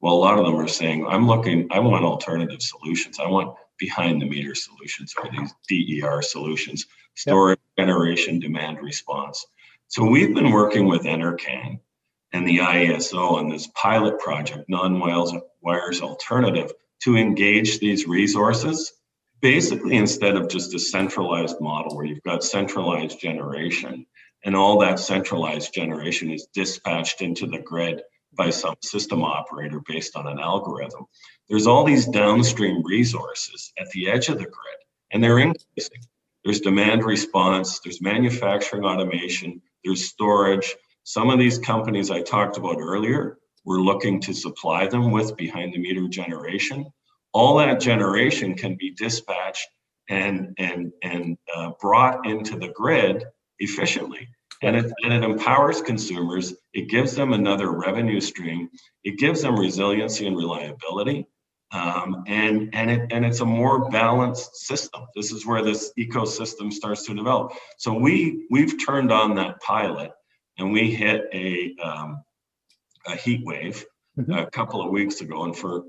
Well, 0.00 0.14
a 0.14 0.16
lot 0.16 0.38
of 0.38 0.44
them 0.44 0.56
are 0.56 0.68
saying, 0.68 1.06
I'm 1.06 1.26
looking, 1.26 1.68
I 1.70 1.78
want 1.80 2.04
alternative 2.04 2.62
solutions. 2.62 3.18
I 3.20 3.28
want 3.28 3.56
behind 3.78 4.20
the 4.20 4.26
meter 4.26 4.54
solutions 4.54 5.14
or 5.16 5.28
these 5.30 6.00
DER 6.00 6.22
solutions, 6.22 6.86
storage, 7.14 7.58
yep. 7.76 7.86
generation, 7.86 8.38
demand 8.38 8.80
response. 8.80 9.46
So 9.88 10.04
we've 10.04 10.34
been 10.34 10.50
working 10.50 10.86
with 10.86 11.02
NRCan 11.02 11.80
and 12.32 12.46
the 12.46 12.58
IESO 12.58 13.32
on 13.32 13.48
this 13.48 13.68
pilot 13.68 14.18
project, 14.18 14.68
non-wires 14.68 16.00
alternative, 16.00 16.72
to 17.02 17.16
engage 17.16 17.78
these 17.78 18.06
resources. 18.06 18.92
Basically, 19.40 19.96
instead 19.96 20.36
of 20.36 20.48
just 20.48 20.74
a 20.74 20.78
centralized 20.78 21.60
model 21.60 21.96
where 21.96 22.04
you've 22.04 22.22
got 22.24 22.42
centralized 22.42 23.20
generation 23.20 24.04
and 24.44 24.56
all 24.56 24.78
that 24.80 24.98
centralized 24.98 25.72
generation 25.72 26.30
is 26.30 26.48
dispatched 26.52 27.22
into 27.22 27.46
the 27.46 27.58
grid 27.58 28.02
by 28.34 28.50
some 28.50 28.74
system 28.82 29.22
operator 29.22 29.80
based 29.86 30.16
on 30.16 30.26
an 30.26 30.38
algorithm. 30.38 31.06
There's 31.48 31.66
all 31.66 31.84
these 31.84 32.06
downstream 32.06 32.82
resources 32.84 33.72
at 33.78 33.88
the 33.90 34.10
edge 34.10 34.28
of 34.28 34.38
the 34.38 34.44
grid, 34.44 34.78
and 35.12 35.22
they're 35.22 35.38
increasing. 35.38 36.02
There's 36.44 36.60
demand 36.60 37.04
response, 37.04 37.80
there's 37.80 38.00
manufacturing 38.00 38.84
automation, 38.84 39.60
there's 39.84 40.04
storage. 40.04 40.74
Some 41.08 41.30
of 41.30 41.38
these 41.38 41.58
companies 41.58 42.10
I 42.10 42.20
talked 42.20 42.58
about 42.58 42.76
earlier, 42.78 43.38
we're 43.64 43.80
looking 43.80 44.20
to 44.20 44.34
supply 44.34 44.86
them 44.86 45.10
with 45.10 45.38
behind 45.38 45.72
the 45.72 45.78
meter 45.78 46.06
generation. 46.06 46.84
All 47.32 47.56
that 47.56 47.80
generation 47.80 48.54
can 48.54 48.76
be 48.78 48.90
dispatched 48.90 49.66
and, 50.10 50.52
and, 50.58 50.92
and 51.02 51.38
uh, 51.56 51.70
brought 51.80 52.26
into 52.26 52.58
the 52.58 52.68
grid 52.68 53.24
efficiently 53.58 54.28
and 54.60 54.76
it, 54.76 54.92
and 55.02 55.14
it 55.14 55.24
empowers 55.24 55.80
consumers. 55.80 56.52
It 56.74 56.90
gives 56.90 57.14
them 57.14 57.32
another 57.32 57.72
revenue 57.72 58.20
stream. 58.20 58.68
It 59.02 59.18
gives 59.18 59.40
them 59.40 59.58
resiliency 59.58 60.26
and 60.26 60.36
reliability. 60.36 61.26
Um, 61.72 62.24
and 62.26 62.68
and 62.74 62.90
it 62.90 63.12
and 63.12 63.24
it's 63.24 63.40
a 63.40 63.46
more 63.46 63.88
balanced 63.88 64.56
system. 64.56 65.06
This 65.16 65.32
is 65.32 65.46
where 65.46 65.62
this 65.62 65.90
ecosystem 65.98 66.70
starts 66.70 67.06
to 67.06 67.14
develop. 67.14 67.52
So 67.78 67.94
we 67.94 68.46
we've 68.50 68.84
turned 68.84 69.12
on 69.12 69.34
that 69.36 69.60
pilot, 69.60 70.12
and 70.58 70.72
we 70.72 70.90
hit 70.90 71.28
a 71.32 71.74
um, 71.82 72.22
a 73.06 73.14
heat 73.14 73.44
wave 73.44 73.84
mm-hmm. 74.18 74.32
a 74.32 74.50
couple 74.50 74.82
of 74.82 74.90
weeks 74.90 75.20
ago, 75.20 75.44
and 75.44 75.56
for 75.56 75.84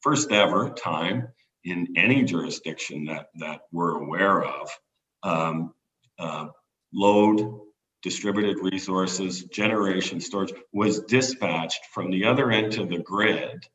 first 0.00 0.30
ever 0.32 0.70
time 0.70 1.28
in 1.64 1.88
any 1.96 2.24
jurisdiction 2.24 3.04
that 3.06 3.28
that 3.38 3.62
we're 3.72 4.00
aware 4.02 4.42
of, 4.44 4.70
um, 5.22 5.74
uh, 6.18 6.48
load 6.92 7.60
distributed 8.02 8.58
resources, 8.62 9.44
generation, 9.44 10.20
storage 10.20 10.52
was 10.72 11.00
dispatched 11.00 11.86
from 11.92 12.10
the 12.10 12.24
other 12.24 12.50
end 12.50 12.78
of 12.78 12.88
the 12.88 12.98
grid 12.98 13.66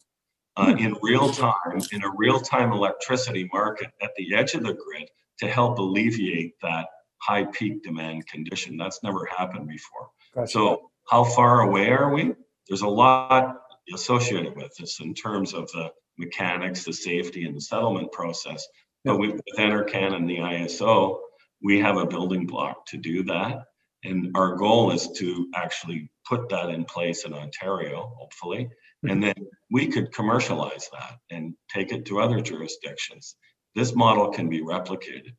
uh, 0.56 0.74
in 0.78 0.96
real 1.02 1.30
time, 1.30 1.82
in 1.92 2.04
a 2.04 2.12
real 2.16 2.40
time 2.40 2.72
electricity 2.72 3.50
market 3.52 3.92
at 4.02 4.12
the 4.16 4.34
edge 4.36 4.54
of 4.54 4.64
the 4.64 4.74
grid 4.74 5.10
to 5.40 5.48
help 5.48 5.78
alleviate 5.78 6.54
that 6.62 6.88
high 7.22 7.46
peak 7.46 7.84
demand 7.84 8.26
condition. 8.28 8.78
That's 8.78 9.04
never 9.04 9.26
happened 9.26 9.68
before. 9.68 10.10
Gotcha. 10.36 10.52
So, 10.52 10.90
how 11.10 11.24
far 11.24 11.62
away 11.62 11.90
are 11.90 12.14
we? 12.14 12.34
There's 12.68 12.82
a 12.82 12.88
lot 12.88 13.58
associated 13.94 14.56
with 14.56 14.74
this 14.78 15.00
in 15.00 15.14
terms 15.14 15.54
of 15.54 15.70
the 15.72 15.92
mechanics, 16.18 16.86
the 16.86 16.94
safety, 16.94 17.46
and 17.46 17.56
the 17.56 17.62
settlement 17.62 18.12
process. 18.12 18.66
But 19.04 19.18
with, 19.18 19.32
with 19.32 19.58
NRCan 19.58 20.14
and 20.14 20.30
the 20.30 20.38
ISO, 20.38 21.20
we 21.62 21.80
have 21.80 21.98
a 21.98 22.06
building 22.06 22.46
block 22.46 22.86
to 22.88 22.98
do 22.98 23.24
that. 23.24 23.66
And 24.06 24.32
our 24.36 24.56
goal 24.56 24.92
is 24.92 25.10
to 25.18 25.50
actually 25.56 26.10
put 26.28 26.50
that 26.50 26.70
in 26.70 26.86
place 26.86 27.26
in 27.26 27.34
Ontario, 27.34 28.14
hopefully. 28.18 28.70
And 29.04 29.22
then 29.22 29.34
we 29.70 29.88
could 29.88 30.14
commercialize 30.14 30.90
that 30.94 31.18
and 31.30 31.56
take 31.74 31.92
it 31.92 32.06
to 32.06 32.22
other 32.22 32.40
jurisdictions. 32.40 33.36
This 33.76 33.96
model 33.96 34.30
can 34.30 34.50
be 34.50 34.62
replicated. 34.62 35.34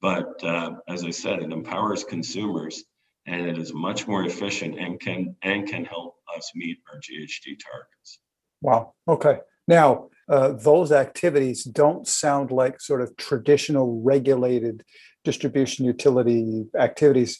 But 0.00 0.42
uh, 0.42 0.76
as 0.88 1.04
I 1.04 1.10
said, 1.10 1.40
it 1.40 1.52
empowers 1.52 2.04
consumers 2.04 2.82
and 3.30 3.46
it 3.46 3.56
is 3.56 3.72
much 3.72 4.08
more 4.08 4.24
efficient 4.24 4.78
and 4.78 4.98
can 5.00 5.36
and 5.42 5.68
can 5.68 5.84
help 5.84 6.16
us 6.36 6.50
meet 6.54 6.78
our 6.92 6.98
GHG 6.98 7.58
targets. 7.70 8.18
Wow. 8.60 8.94
Okay. 9.08 9.38
Now, 9.68 10.08
uh, 10.28 10.52
those 10.52 10.90
activities 10.90 11.62
don't 11.64 12.06
sound 12.06 12.50
like 12.50 12.80
sort 12.80 13.00
of 13.00 13.16
traditional 13.16 14.02
regulated 14.02 14.84
distribution 15.24 15.84
utility 15.84 16.66
activities. 16.76 17.38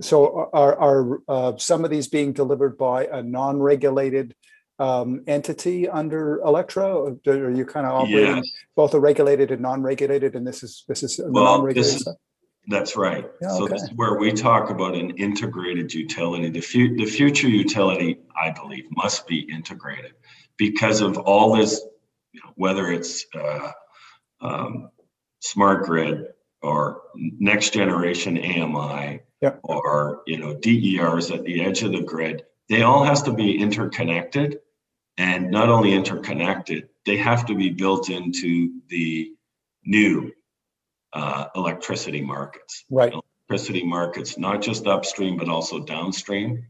So, 0.00 0.48
are, 0.52 0.76
are 0.78 1.20
uh, 1.28 1.56
some 1.58 1.84
of 1.84 1.90
these 1.90 2.08
being 2.08 2.32
delivered 2.32 2.78
by 2.78 3.06
a 3.06 3.22
non 3.22 3.60
regulated 3.60 4.34
um, 4.78 5.22
entity 5.26 5.86
under 5.88 6.38
Alectra? 6.38 7.18
Or 7.26 7.32
are 7.32 7.50
you 7.50 7.66
kind 7.66 7.86
of 7.86 7.92
operating 7.92 8.36
yes. 8.36 8.50
both 8.74 8.94
a 8.94 9.00
regulated 9.00 9.50
and 9.50 9.60
non 9.60 9.82
regulated? 9.82 10.34
And 10.34 10.46
this 10.46 10.62
is 10.62 10.84
this 10.88 11.02
is 11.02 11.20
well, 11.22 11.58
non-regulated 11.58 12.06
that's 12.68 12.96
right. 12.96 13.26
Yeah, 13.40 13.48
so 13.48 13.64
okay. 13.64 13.74
this 13.74 13.84
is 13.84 13.92
where 13.94 14.18
we 14.18 14.32
talk 14.32 14.70
about 14.70 14.94
an 14.94 15.10
integrated 15.12 15.92
utility. 15.94 16.50
The, 16.50 16.60
fu- 16.60 16.96
the 16.96 17.06
future 17.06 17.48
utility, 17.48 18.18
I 18.40 18.50
believe, 18.50 18.84
must 18.90 19.26
be 19.26 19.40
integrated 19.40 20.14
because 20.56 21.00
of 21.00 21.16
all 21.18 21.56
this, 21.56 21.80
you 22.32 22.40
know, 22.40 22.52
whether 22.56 22.90
it's 22.90 23.24
uh, 23.34 23.72
um, 24.40 24.90
smart 25.40 25.84
grid 25.84 26.26
or 26.62 27.02
next 27.14 27.72
generation 27.72 28.38
AMI 28.38 29.20
or 29.62 30.22
you 30.26 30.38
know 30.38 30.54
DERs 30.54 31.30
at 31.30 31.44
the 31.44 31.64
edge 31.64 31.82
of 31.82 31.92
the 31.92 32.02
grid. 32.02 32.42
They 32.68 32.82
all 32.82 33.04
has 33.04 33.22
to 33.22 33.32
be 33.32 33.58
interconnected, 33.58 34.58
and 35.18 35.50
not 35.50 35.68
only 35.68 35.92
interconnected, 35.92 36.88
they 37.04 37.16
have 37.18 37.46
to 37.46 37.54
be 37.54 37.70
built 37.70 38.10
into 38.10 38.80
the 38.88 39.32
new 39.84 40.32
uh, 41.16 41.48
electricity 41.56 42.20
markets. 42.20 42.84
Right. 42.90 43.12
Electricity 43.48 43.84
markets, 43.84 44.36
not 44.36 44.60
just 44.60 44.86
upstream, 44.86 45.38
but 45.38 45.48
also 45.48 45.80
downstream. 45.80 46.66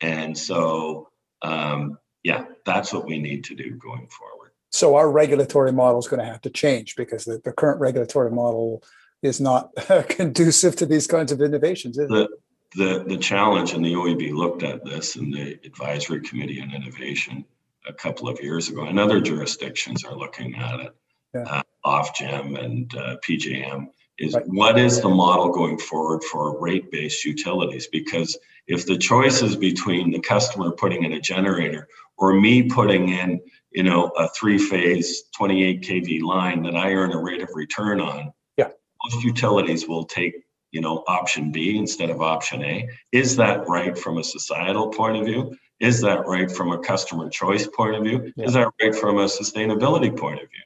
And 0.00 0.36
so, 0.36 1.10
um, 1.42 1.98
yeah, 2.22 2.44
that's 2.64 2.92
what 2.92 3.04
we 3.06 3.18
need 3.18 3.44
to 3.44 3.54
do 3.54 3.76
going 3.76 4.08
forward. 4.08 4.52
So 4.70 4.94
our 4.94 5.10
regulatory 5.10 5.72
model 5.72 5.98
is 5.98 6.08
going 6.08 6.20
to 6.20 6.26
have 6.26 6.40
to 6.42 6.50
change 6.50 6.96
because 6.96 7.26
the, 7.26 7.40
the 7.44 7.52
current 7.52 7.80
regulatory 7.80 8.30
model 8.30 8.82
is 9.22 9.40
not 9.40 9.70
conducive 10.08 10.76
to 10.76 10.86
these 10.86 11.06
kinds 11.06 11.30
of 11.30 11.42
innovations. 11.42 11.96
the, 11.96 12.28
the, 12.76 13.04
the 13.06 13.18
challenge, 13.18 13.72
and 13.74 13.84
the 13.84 13.92
OEB 13.92 14.32
looked 14.32 14.62
at 14.62 14.84
this 14.84 15.16
in 15.16 15.30
the 15.30 15.58
Advisory 15.64 16.20
Committee 16.20 16.62
on 16.62 16.72
Innovation 16.72 17.44
a 17.86 17.92
couple 17.92 18.28
of 18.28 18.40
years 18.40 18.68
ago, 18.68 18.84
and 18.84 18.98
other 18.98 19.20
jurisdictions 19.20 20.04
are 20.04 20.14
looking 20.14 20.54
at 20.54 20.80
it 20.80 20.96
yeah. 21.34 21.42
uh, 21.42 21.62
Ofgem 21.84 22.62
and 22.62 22.94
uh, 22.94 23.16
PJM 23.26 23.88
is 24.18 24.34
right. 24.34 24.44
what 24.46 24.78
is 24.78 25.00
the 25.00 25.08
model 25.08 25.50
going 25.50 25.78
forward 25.78 26.22
for 26.24 26.60
rate-based 26.60 27.24
utilities? 27.24 27.86
Because 27.86 28.38
if 28.66 28.86
the 28.86 28.98
choice 28.98 29.42
is 29.42 29.56
between 29.56 30.10
the 30.10 30.20
customer 30.20 30.70
putting 30.70 31.04
in 31.04 31.12
a 31.14 31.20
generator 31.20 31.88
or 32.18 32.34
me 32.34 32.68
putting 32.68 33.08
in, 33.08 33.40
you 33.72 33.82
know, 33.82 34.08
a 34.08 34.28
three-phase 34.28 35.24
28 35.36 35.82
kV 35.82 36.22
line 36.22 36.62
that 36.62 36.76
I 36.76 36.92
earn 36.92 37.12
a 37.12 37.20
rate 37.20 37.42
of 37.42 37.48
return 37.54 38.00
on, 38.00 38.32
yeah, 38.56 38.68
most 39.04 39.24
utilities 39.24 39.88
will 39.88 40.04
take, 40.04 40.34
you 40.70 40.80
know, 40.80 41.02
option 41.08 41.50
B 41.50 41.78
instead 41.78 42.10
of 42.10 42.20
option 42.20 42.62
A. 42.62 42.88
Is 43.12 43.36
that 43.36 43.66
right 43.68 43.96
from 43.96 44.18
a 44.18 44.24
societal 44.24 44.88
point 44.88 45.16
of 45.16 45.24
view? 45.24 45.56
Is 45.80 46.02
that 46.02 46.26
right 46.26 46.50
from 46.50 46.72
a 46.72 46.78
customer 46.78 47.30
choice 47.30 47.66
point 47.66 47.96
of 47.96 48.04
view? 48.04 48.32
Yeah. 48.36 48.44
Is 48.44 48.52
that 48.52 48.70
right 48.82 48.94
from 48.94 49.18
a 49.18 49.24
sustainability 49.24 50.14
point 50.16 50.42
of 50.42 50.48
view? 50.50 50.60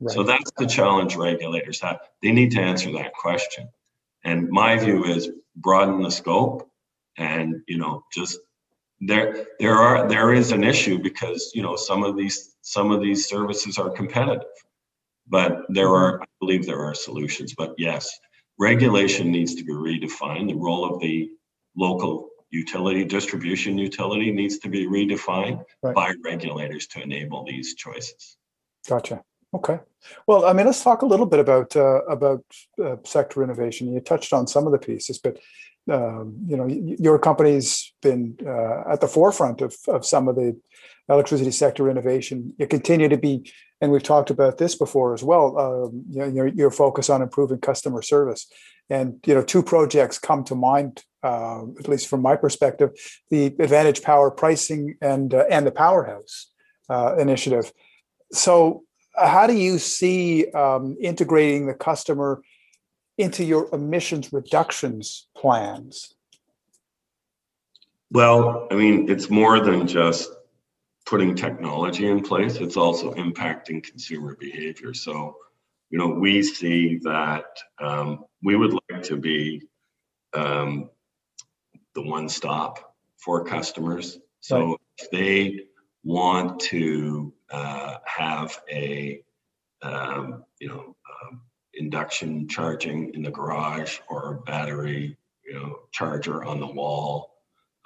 Right. 0.00 0.14
So 0.14 0.22
that's 0.22 0.50
the 0.56 0.66
challenge 0.66 1.16
regulators 1.16 1.80
have. 1.80 2.00
They 2.22 2.32
need 2.32 2.52
to 2.52 2.60
answer 2.60 2.90
that 2.92 3.12
question. 3.12 3.68
And 4.24 4.48
my 4.48 4.76
view 4.76 5.04
is 5.04 5.30
broaden 5.56 6.02
the 6.02 6.10
scope 6.10 6.70
and 7.16 7.62
you 7.66 7.78
know 7.78 8.04
just 8.12 8.38
there 9.00 9.46
there 9.58 9.74
are 9.74 10.08
there 10.08 10.32
is 10.32 10.52
an 10.52 10.64
issue 10.64 10.98
because 10.98 11.50
you 11.54 11.62
know 11.62 11.76
some 11.76 12.02
of 12.02 12.16
these 12.16 12.56
some 12.60 12.90
of 12.90 13.00
these 13.00 13.28
services 13.28 13.78
are 13.78 13.90
competitive 13.90 14.46
but 15.28 15.62
there 15.68 15.88
are 15.88 16.22
i 16.22 16.26
believe 16.40 16.66
there 16.66 16.84
are 16.84 16.94
solutions 16.94 17.54
but 17.56 17.74
yes 17.78 18.18
regulation 18.58 19.30
needs 19.30 19.54
to 19.54 19.64
be 19.64 19.72
redefined 19.72 20.48
the 20.48 20.54
role 20.54 20.84
of 20.84 21.00
the 21.00 21.30
local 21.76 22.28
utility 22.50 23.04
distribution 23.04 23.78
utility 23.78 24.30
needs 24.30 24.58
to 24.58 24.68
be 24.68 24.86
redefined 24.86 25.64
right. 25.82 25.94
by 25.94 26.14
regulators 26.24 26.86
to 26.86 27.02
enable 27.02 27.44
these 27.44 27.74
choices 27.74 28.36
gotcha 28.88 29.22
Okay. 29.52 29.80
Well, 30.26 30.44
I 30.44 30.52
mean, 30.52 30.66
let's 30.66 30.82
talk 30.82 31.02
a 31.02 31.06
little 31.06 31.26
bit 31.26 31.40
about 31.40 31.74
uh, 31.76 32.02
about 32.04 32.44
uh, 32.82 32.96
sector 33.04 33.42
innovation. 33.42 33.92
You 33.92 34.00
touched 34.00 34.32
on 34.32 34.46
some 34.46 34.66
of 34.66 34.72
the 34.72 34.78
pieces, 34.78 35.18
but 35.18 35.38
um, 35.90 36.36
you 36.46 36.56
know, 36.56 36.66
your 36.66 37.18
company's 37.18 37.92
been 38.00 38.36
uh, 38.46 38.92
at 38.92 39.00
the 39.00 39.08
forefront 39.08 39.60
of 39.60 39.74
of 39.88 40.06
some 40.06 40.28
of 40.28 40.36
the 40.36 40.58
electricity 41.08 41.50
sector 41.50 41.90
innovation. 41.90 42.54
You 42.58 42.68
continue 42.68 43.08
to 43.08 43.16
be, 43.16 43.52
and 43.80 43.90
we've 43.90 44.02
talked 44.02 44.30
about 44.30 44.58
this 44.58 44.76
before 44.76 45.14
as 45.14 45.24
well. 45.24 45.58
Um, 45.58 46.04
you 46.10 46.20
know, 46.20 46.26
your, 46.26 46.46
your 46.46 46.70
focus 46.70 47.10
on 47.10 47.20
improving 47.20 47.58
customer 47.58 48.02
service, 48.02 48.46
and 48.88 49.18
you 49.26 49.34
know, 49.34 49.42
two 49.42 49.64
projects 49.64 50.18
come 50.18 50.44
to 50.44 50.54
mind, 50.54 51.02
uh, 51.24 51.62
at 51.78 51.88
least 51.88 52.06
from 52.06 52.22
my 52.22 52.36
perspective: 52.36 52.90
the 53.30 53.46
Advantage 53.46 54.02
Power 54.02 54.30
pricing 54.30 54.96
and 55.02 55.34
uh, 55.34 55.44
and 55.50 55.66
the 55.66 55.72
Powerhouse 55.72 56.52
uh, 56.88 57.16
initiative. 57.18 57.72
So 58.32 58.84
how 59.16 59.46
do 59.46 59.54
you 59.54 59.78
see 59.78 60.50
um, 60.52 60.96
integrating 61.00 61.66
the 61.66 61.74
customer 61.74 62.42
into 63.18 63.44
your 63.44 63.68
emissions 63.72 64.32
reductions 64.32 65.26
plans? 65.36 66.14
Well, 68.10 68.66
I 68.70 68.74
mean, 68.74 69.08
it's 69.08 69.30
more 69.30 69.60
than 69.60 69.86
just 69.86 70.30
putting 71.06 71.34
technology 71.34 72.06
in 72.06 72.22
place, 72.22 72.56
it's 72.56 72.76
also 72.76 73.14
impacting 73.14 73.82
consumer 73.82 74.36
behavior. 74.38 74.94
So, 74.94 75.36
you 75.90 75.98
know, 75.98 76.08
we 76.08 76.42
see 76.42 76.98
that 77.02 77.44
um, 77.80 78.24
we 78.42 78.56
would 78.56 78.72
like 78.72 79.02
to 79.04 79.16
be 79.16 79.62
um, 80.34 80.88
the 81.94 82.02
one 82.02 82.28
stop 82.28 82.94
for 83.16 83.44
customers. 83.44 84.18
So, 84.40 84.68
right. 84.68 84.76
if 84.98 85.10
they 85.10 85.60
want 86.04 86.60
to 86.60 87.32
uh, 87.50 87.96
have 88.04 88.58
a 88.70 89.22
um, 89.82 90.44
you 90.60 90.68
know 90.68 90.96
um, 91.22 91.40
induction 91.74 92.48
charging 92.48 93.14
in 93.14 93.22
the 93.22 93.30
garage 93.30 93.98
or 94.08 94.34
a 94.34 94.40
battery 94.42 95.16
you 95.44 95.54
know 95.54 95.76
charger 95.90 96.44
on 96.44 96.60
the 96.60 96.66
wall 96.66 97.34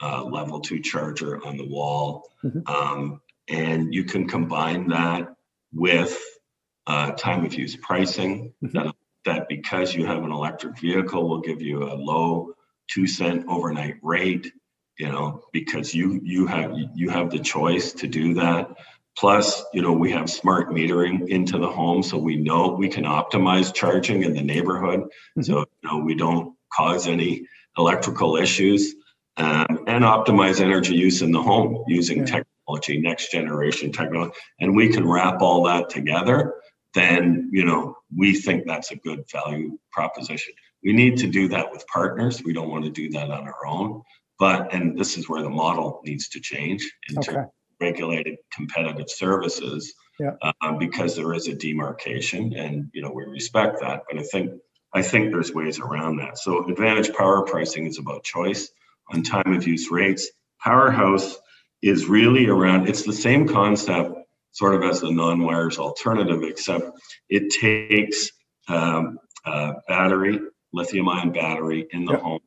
uh, 0.03 0.25
level 0.25 0.61
two 0.61 0.81
charger 0.81 1.45
on 1.47 1.57
the 1.57 1.67
wall 1.67 2.29
mm-hmm. 2.43 2.61
um, 2.67 3.21
and 3.49 3.95
you 3.95 4.05
can 4.05 4.27
combine 4.27 4.89
that 4.89 5.35
with 5.73 6.21
uh, 6.87 7.13
time 7.13 7.45
of 7.45 7.55
use 7.55 7.77
pricing 7.77 8.53
mm-hmm. 8.63 8.77
that, 8.77 8.95
that 9.25 9.49
because 9.49 9.95
you 9.95 10.05
have 10.05 10.23
an 10.23 10.33
electric 10.33 10.79
vehicle 10.79 11.29
will 11.29 11.41
give 11.41 11.63
you 11.63 11.85
a 11.85 11.95
low 11.95 12.55
two 12.89 13.07
cent 13.07 13.45
overnight 13.49 13.97
rate 14.03 14.53
you 14.99 15.09
know 15.09 15.43
because 15.53 15.95
you 15.95 16.21
you 16.23 16.47
have 16.47 16.75
you 16.95 17.09
have 17.09 17.31
the 17.31 17.39
choice 17.39 17.93
to 17.93 18.07
do 18.07 18.35
that 18.35 18.69
plus 19.17 19.63
you 19.73 19.83
know 19.83 19.93
we 19.93 20.11
have 20.11 20.29
smart 20.29 20.71
metering 20.71 21.29
into 21.29 21.59
the 21.59 21.69
home 21.69 22.03
so 22.03 22.19
we 22.19 22.37
know 22.37 22.73
we 22.73 22.89
can 22.89 23.05
optimize 23.05 23.73
charging 23.73 24.23
in 24.23 24.35
the 24.35 24.43
neighborhood 24.43 25.01
mm-hmm. 25.01 25.43
so 25.43 25.61
you 25.61 25.89
know 25.89 25.99
we 25.99 26.15
don't 26.15 26.55
cause 26.73 27.07
any 27.07 27.47
electrical 27.79 28.37
issues 28.37 28.95
um, 29.37 29.85
and 29.87 30.05
optimize 30.05 30.61
energy 30.61 30.95
use 30.95 31.23
in 31.23 31.33
the 31.33 31.43
home 31.43 31.85
using 31.87 32.25
technology 32.25 33.01
next 33.01 33.31
generation 33.31 33.93
technology 33.93 34.35
and 34.61 34.75
we 34.75 34.89
can 34.89 35.07
wrap 35.07 35.41
all 35.41 35.65
that 35.65 35.89
together 35.89 36.55
then 36.95 37.49
you 37.53 37.65
know 37.65 37.97
we 38.17 38.35
think 38.35 38.67
that's 38.67 38.91
a 38.91 38.97
good 38.97 39.25
value 39.31 39.79
proposition 39.93 40.53
we 40.83 40.93
need 40.93 41.17
to 41.17 41.27
do 41.27 41.49
that 41.49 41.71
with 41.71 41.87
partners 41.87 42.43
we 42.45 42.53
don't 42.53 42.71
want 42.71 42.85
to 42.85 42.91
do 42.91 43.09
that 43.11 43.31
on 43.31 43.47
our 43.47 43.67
own 43.67 44.03
but, 44.39 44.75
and 44.75 44.99
this 44.99 45.17
is 45.17 45.29
where 45.29 45.43
the 45.43 45.51
model 45.51 46.01
needs 46.05 46.29
to 46.31 46.41
change 46.41 46.91
into 47.09 47.31
okay. 47.31 47.49
Regulated 47.81 48.37
competitive 48.53 49.09
services 49.09 49.95
yeah. 50.19 50.33
um, 50.63 50.79
because 50.79 51.17
there 51.17 51.33
is 51.35 51.49
a 51.49 51.55
demarcation 51.55 52.55
and, 52.55 52.91
you 52.93 53.03
know, 53.03 53.11
we 53.11 53.25
respect 53.25 53.81
that. 53.81 54.03
But 54.09 54.21
I 54.21 54.23
think, 54.23 54.53
I 54.93 55.03
think 55.03 55.31
there's 55.31 55.53
ways 55.53 55.81
around 55.81 56.17
that. 56.17 56.39
So 56.39 56.69
advantage 56.69 57.13
power 57.13 57.43
pricing 57.43 57.87
is 57.87 57.99
about 57.99 58.25
choice 58.25 58.71
on 59.13 59.23
time 59.23 59.53
of 59.55 59.67
use 59.67 59.91
rates. 59.91 60.31
Powerhouse 60.63 61.37
is 61.83 62.07
really 62.07 62.47
around, 62.47 62.89
it's 62.89 63.03
the 63.03 63.13
same 63.13 63.49
concept 63.49 64.17
sort 64.53 64.75
of 64.75 64.85
as 64.85 65.01
the 65.01 65.11
non-wires 65.11 65.79
alternative, 65.79 66.43
except 66.45 66.91
it 67.29 67.51
takes 67.51 68.31
um, 68.69 69.19
uh, 69.45 69.73
battery 69.89 70.39
lithium 70.75 71.09
ion 71.09 71.33
battery 71.33 71.87
in 71.93 72.05
the 72.05 72.13
Yep. 72.13 72.21
home. 72.21 72.41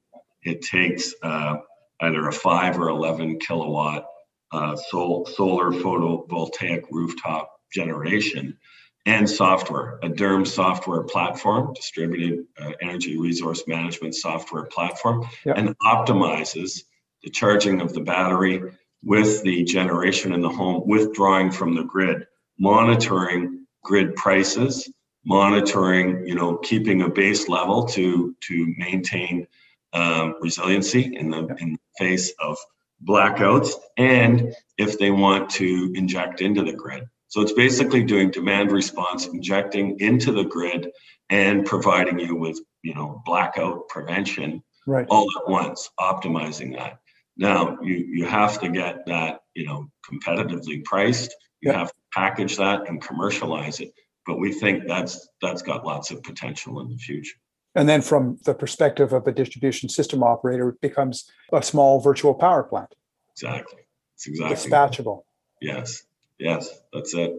It 0.43 0.61
takes 0.61 1.13
uh, 1.23 1.57
either 2.01 2.27
a 2.27 2.31
five 2.31 2.77
or 2.77 2.89
11 2.89 3.39
kilowatt 3.39 4.05
uh, 4.51 4.75
sol- 4.75 5.25
solar 5.25 5.71
photovoltaic 5.71 6.83
rooftop 6.91 7.51
generation 7.73 8.57
and 9.05 9.29
software, 9.29 9.99
a 10.03 10.09
DERM 10.09 10.45
software 10.45 11.03
platform, 11.03 11.73
distributed 11.73 12.45
uh, 12.59 12.71
energy 12.81 13.17
resource 13.17 13.63
management 13.65 14.13
software 14.15 14.65
platform, 14.65 15.25
Yep. 15.45 15.57
and 15.57 15.75
optimizes 15.79 16.83
the 17.23 17.29
charging 17.29 17.79
of 17.79 17.93
the 17.93 18.01
battery 18.01 18.61
with 19.03 19.43
the 19.43 19.63
generation 19.63 20.33
in 20.33 20.41
the 20.41 20.49
home, 20.49 20.83
withdrawing 20.85 21.51
from 21.51 21.73
the 21.73 21.83
grid, 21.83 22.27
monitoring 22.59 23.65
grid 23.83 24.15
prices, 24.15 24.91
monitoring, 25.25 26.27
you 26.27 26.35
know, 26.35 26.57
keeping 26.57 27.01
a 27.01 27.09
base 27.09 27.47
level 27.47 27.85
to 27.85 28.35
to 28.41 28.73
maintain 28.77 29.47
um, 29.93 30.35
resiliency 30.41 31.15
in 31.15 31.29
the 31.29 31.55
in 31.59 31.73
the 31.73 31.79
face 31.97 32.33
of 32.39 32.57
blackouts, 33.05 33.71
and 33.97 34.53
if 34.77 34.97
they 34.97 35.11
want 35.11 35.49
to 35.51 35.91
inject 35.95 36.41
into 36.41 36.63
the 36.63 36.73
grid. 36.73 37.03
So 37.29 37.41
it's 37.41 37.53
basically 37.53 38.03
doing 38.03 38.31
demand 38.31 38.71
response, 38.71 39.27
injecting 39.27 39.99
into 39.99 40.31
the 40.31 40.45
grid, 40.45 40.91
and 41.29 41.65
providing 41.65 42.19
you 42.19 42.35
with, 42.35 42.59
you 42.83 42.93
know, 42.95 43.21
blackout 43.25 43.89
prevention 43.89 44.63
Right. 44.85 45.05
all 45.09 45.27
at 45.37 45.49
once, 45.49 45.89
optimizing 45.99 46.73
that. 46.77 46.99
Now, 47.35 47.77
you, 47.81 47.95
you 47.95 48.25
have 48.25 48.59
to 48.61 48.69
get 48.69 49.05
that, 49.07 49.41
you 49.53 49.65
know, 49.65 49.91
competitively 50.09 50.83
priced. 50.85 51.35
You 51.59 51.71
Yeah. 51.71 51.79
have 51.79 51.89
to 51.89 51.99
package 52.13 52.55
that 52.55 52.87
and 52.87 53.01
commercialize 53.01 53.81
it. 53.81 53.91
But 54.25 54.39
we 54.39 54.53
think 54.53 54.87
that's, 54.87 55.27
that's 55.41 55.61
got 55.61 55.85
lots 55.85 56.09
of 56.11 56.23
potential 56.23 56.79
in 56.79 56.89
the 56.89 56.97
future. 56.97 57.37
And 57.77 57.87
then 57.87 58.01
from 58.01 58.39
the 58.43 58.55
perspective 58.55 59.13
of 59.13 59.27
a 59.27 59.31
distribution 59.31 59.87
system 59.87 60.23
operator, 60.23 60.69
it 60.69 60.81
becomes 60.81 61.31
a 61.53 61.61
small 61.61 62.01
virtual 62.01 62.33
power 62.33 62.63
plant, 62.63 62.95
Exactly. 63.33 63.83
It's 64.15 64.25
exactly, 64.25 64.55
dispatchable. 64.55 65.21
yes, 65.61 66.01
yes, 66.39 66.67
that's 66.91 67.13
it. 67.13 67.35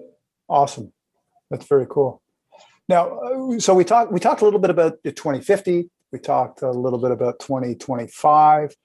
Awesome. 0.49 0.93
That's 1.51 1.67
very 1.67 1.87
cool. 1.91 2.23
Now, 2.89 3.19
uh, 3.19 3.59
so 3.59 3.75
we 3.75 3.85
talked 3.85 4.13
we 4.13 4.21
talked 4.21 4.41
a 4.41 4.45
little 4.45 4.61
bit 4.61 4.71
about 4.71 5.03
the 5.03 5.11
2050. 5.11 5.91
We 6.13 6.21
talked 6.21 6.63
a 6.63 6.71
little 6.71 7.01
bit 7.01 7.11
about 7.11 7.41
2025. 7.41 8.77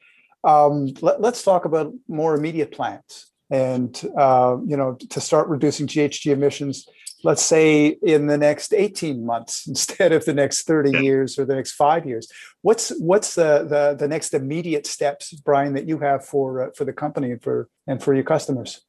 Um, 0.44 0.88
let, 1.02 1.24
us 1.24 1.44
talk 1.44 1.66
about 1.66 1.94
more 2.08 2.36
immediate 2.36 2.72
plans, 2.72 3.32
and 3.54 4.02
uh, 4.18 4.58
you 4.66 4.76
know, 4.76 4.96
to 4.96 5.22
start 5.22 5.48
reducing 5.48 5.86
GHG 5.86 6.32
emissions. 6.32 6.88
Let's 7.24 7.44
say 7.44 7.86
in 8.02 8.26
the 8.26 8.38
next 8.38 8.74
18 8.74 9.24
months 9.26 9.68
instead 9.74 10.12
of 10.12 10.26
the 10.26 10.34
next 10.34 10.64
30 10.64 10.92
Yeah. 10.92 11.00
years 11.00 11.38
or 11.38 11.46
the 11.46 11.56
next 11.56 11.74
five 11.74 12.06
years. 12.06 12.28
What's 12.64 12.90
what's 13.00 13.36
the, 13.36 13.66
the 13.70 13.96
the 13.98 14.08
next 14.08 14.34
immediate 14.34 14.88
steps, 14.88 15.32
Brian, 15.32 15.74
that 15.76 15.88
you 15.88 16.00
have 16.00 16.26
for 16.26 16.64
uh, 16.64 16.72
for 16.76 16.84
the 16.84 16.94
company 16.94 17.32
and 17.32 17.42
for 17.42 17.70
and 17.86 18.02
for 18.02 18.14
your 18.16 18.24
customers? 18.24 18.82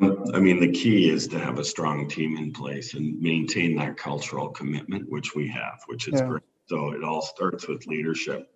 Um, 0.00 0.24
I 0.34 0.38
mean, 0.38 0.60
the 0.60 0.70
key 0.70 1.08
is 1.08 1.26
to 1.28 1.38
have 1.38 1.58
a 1.58 1.64
strong 1.64 2.08
team 2.08 2.36
in 2.36 2.52
place 2.52 2.94
and 2.94 3.18
maintain 3.20 3.74
that 3.76 3.96
cultural 3.96 4.50
commitment, 4.50 5.08
which 5.08 5.34
we 5.34 5.48
have, 5.48 5.78
which 5.86 6.08
is 6.08 6.20
Yeah. 6.20 6.28
great. 6.28 6.42
So 6.66 6.90
it 6.90 7.02
all 7.02 7.22
starts 7.22 7.66
with 7.68 7.86
leadership. 7.86 8.50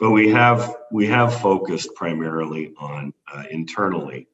But 0.00 0.12
we 0.12 0.30
have 0.30 0.60
we 0.90 1.06
have 1.08 1.30
focused 1.40 1.94
primarily 1.94 2.72
on 2.78 3.12
uh, 3.32 3.44
internally 3.50 4.28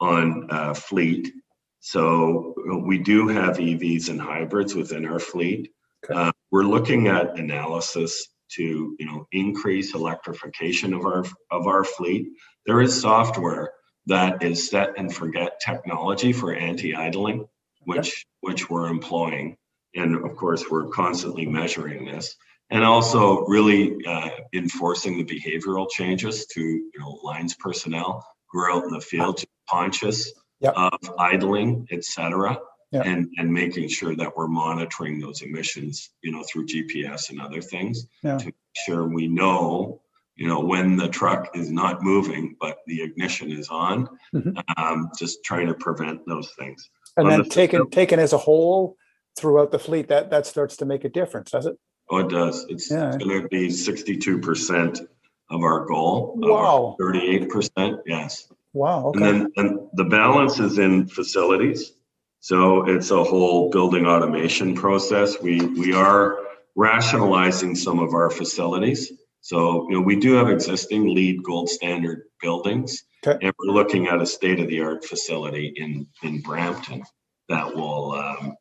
on 0.00 0.48
uh, 0.50 0.74
fleet. 0.74 1.32
So 1.80 2.54
uh, 2.70 2.78
we 2.78 2.98
do 2.98 3.28
have 3.28 3.58
EVs 3.58 4.08
and 4.08 4.20
hybrids 4.20 4.74
within 4.74 5.06
our 5.06 5.18
fleet. 5.18 5.70
Okay. 6.04 6.18
Uh, 6.18 6.32
we're 6.50 6.64
looking 6.64 7.08
at 7.08 7.38
analysis 7.38 8.28
to 8.48 8.96
you 8.98 9.06
know 9.06 9.26
increase 9.32 9.94
electrification 9.94 10.94
of 10.94 11.04
our 11.04 11.24
of 11.50 11.66
our 11.66 11.84
fleet. 11.84 12.28
There 12.66 12.80
is 12.80 13.00
software 13.00 13.72
that 14.06 14.42
is 14.42 14.70
set 14.70 14.94
and 14.96 15.14
forget 15.14 15.60
technology 15.60 16.32
for 16.32 16.54
anti-idling, 16.54 17.46
which 17.80 18.24
which 18.40 18.70
we're 18.70 18.88
employing, 18.88 19.56
and 19.94 20.14
of 20.24 20.36
course 20.36 20.64
we're 20.70 20.88
constantly 20.88 21.46
measuring 21.46 22.04
this, 22.04 22.36
and 22.70 22.84
also 22.84 23.44
really 23.46 23.96
uh, 24.06 24.30
enforcing 24.52 25.16
the 25.18 25.24
behavioral 25.24 25.88
changes 25.90 26.46
to 26.46 26.60
you 26.60 27.00
know 27.00 27.18
lines 27.22 27.54
personnel 27.54 28.26
who 28.50 28.60
are 28.60 28.70
out 28.70 28.84
in 28.84 28.90
the 28.90 29.00
field 29.00 29.38
to 29.38 29.46
conscious 29.70 30.32
Yep. 30.60 30.72
of 30.76 30.98
idling, 31.18 31.86
et 31.90 32.02
cetera, 32.04 32.58
Yep. 32.92 33.04
and 33.04 33.28
and 33.38 33.52
making 33.52 33.88
sure 33.88 34.16
that 34.16 34.34
we're 34.36 34.46
monitoring 34.48 35.20
those 35.20 35.42
emissions, 35.42 36.10
you 36.22 36.32
know, 36.32 36.42
through 36.44 36.66
GPS 36.66 37.28
and 37.30 37.40
other 37.40 37.60
things 37.60 38.06
Yeah. 38.22 38.38
to 38.38 38.46
make 38.46 38.54
sure 38.86 39.06
we 39.06 39.26
know 39.28 40.00
you 40.38 40.46
know 40.48 40.60
when 40.60 40.96
the 40.96 41.08
truck 41.08 41.56
is 41.56 41.70
not 41.70 42.02
moving 42.02 42.56
but 42.60 42.76
the 42.86 43.00
ignition 43.02 43.50
is 43.50 43.68
on 43.70 44.06
Mhm. 44.34 44.62
um, 44.76 45.08
just 45.18 45.42
trying 45.44 45.66
to 45.66 45.72
prevent 45.74 46.26
those 46.26 46.52
things 46.58 46.90
And 47.16 47.24
On 47.26 47.30
then 47.30 47.42
the 47.44 47.48
taken 47.48 47.78
system- 47.80 47.90
taken 47.90 48.18
as 48.20 48.34
a 48.34 48.38
whole 48.38 48.96
throughout 49.38 49.70
the 49.70 49.78
fleet, 49.78 50.08
that 50.08 50.28
that 50.30 50.44
starts 50.46 50.76
to 50.78 50.84
make 50.84 51.04
a 51.04 51.08
difference, 51.08 51.50
does 51.52 51.64
it? 51.64 51.76
oh 52.10 52.18
it 52.18 52.28
does 52.28 52.66
it's, 52.68 52.90
Yeah. 52.90 53.16
going 53.18 53.42
to 53.42 53.48
be 53.48 53.70
62% 53.70 55.00
of 55.50 55.62
our 55.62 55.86
goal 55.86 56.38
of 56.42 56.50
our 56.50 56.62
Wow. 56.62 56.96
38% 57.00 58.00
yes 58.06 58.52
Wow. 58.76 59.12
and 59.14 59.22
then 59.22 59.52
and 59.56 59.88
the 59.94 60.04
balance 60.04 60.60
is 60.60 60.78
in 60.78 61.06
facilities. 61.06 61.92
So 62.40 62.86
it's 62.86 63.10
a 63.10 63.24
whole 63.24 63.70
building 63.70 64.06
automation 64.06 64.74
process. 64.74 65.40
We 65.40 65.62
we 65.62 65.94
are 65.94 66.38
rationalizing 66.76 67.74
some 67.74 67.98
of 67.98 68.12
our 68.12 68.28
facilities. 68.28 69.10
So 69.40 69.88
you 69.88 69.96
know 69.96 70.02
we 70.02 70.16
do 70.16 70.34
have 70.34 70.50
existing 70.50 71.08
LEED 71.14 71.42
gold 71.42 71.70
standard 71.70 72.24
buildings. 72.42 73.02
Okay. 73.26 73.46
and 73.46 73.54
we're 73.58 73.72
looking 73.72 74.08
at 74.08 74.20
a 74.20 74.26
state 74.26 74.60
of 74.60 74.68
the 74.68 74.82
art 74.82 75.06
facility 75.06 75.72
in 75.74 76.06
in 76.22 76.42
brampton 76.42 77.02
that 77.48 77.74
will 77.74 78.12
um, 78.12 78.54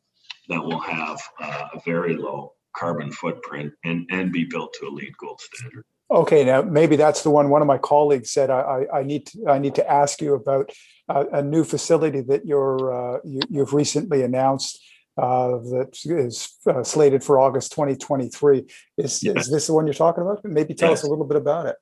that 0.47 0.63
will 0.63 0.79
have 0.79 1.19
uh, 1.41 1.67
a 1.73 1.81
very 1.85 2.15
low 2.15 2.53
carbon 2.73 3.11
footprint 3.11 3.73
and 3.83 4.07
and 4.11 4.31
be 4.31 4.45
built 4.45 4.73
to 4.79 4.87
a 4.87 4.91
LEED 4.91 5.17
gold 5.17 5.41
standard 5.41 5.83
Okay. 6.09 6.43
Now 6.45 6.61
maybe 6.61 6.95
that's 6.95 7.23
the 7.23 7.29
one. 7.29 7.49
One 7.49 7.61
of 7.61 7.67
my 7.67 7.77
colleagues 7.77 8.31
said 8.31 8.49
I 8.49 8.59
I, 8.93 8.99
I 8.99 9.03
need 9.03 9.27
to, 9.27 9.47
I 9.47 9.57
need 9.59 9.75
to 9.75 9.89
ask 9.89 10.21
you 10.21 10.35
about 10.35 10.71
uh, 11.09 11.25
a 11.31 11.41
new 11.41 11.63
facility 11.63 12.21
that 12.21 12.45
you're 12.45 12.93
uh, 12.93 13.19
you, 13.23 13.41
you've 13.49 13.73
recently 13.73 14.23
announced. 14.23 14.79
Uh, 15.17 15.59
that 15.71 15.97
is 16.03 16.57
uh, 16.67 16.83
slated 16.83 17.23
for 17.23 17.39
August 17.39 17.71
2023. 17.71 18.65
Is, 18.97 19.23
Yeah. 19.23 19.31
is 19.37 19.49
this 19.49 19.67
the 19.67 19.73
one 19.73 19.87
you're 19.87 19.93
talking 19.93 20.21
about? 20.21 20.43
Maybe 20.43 20.73
tell 20.73 20.91
us 20.91 21.03
a 21.03 21.07
little 21.07 21.23
bit 21.23 21.37
about 21.37 21.67
it. 21.67 21.77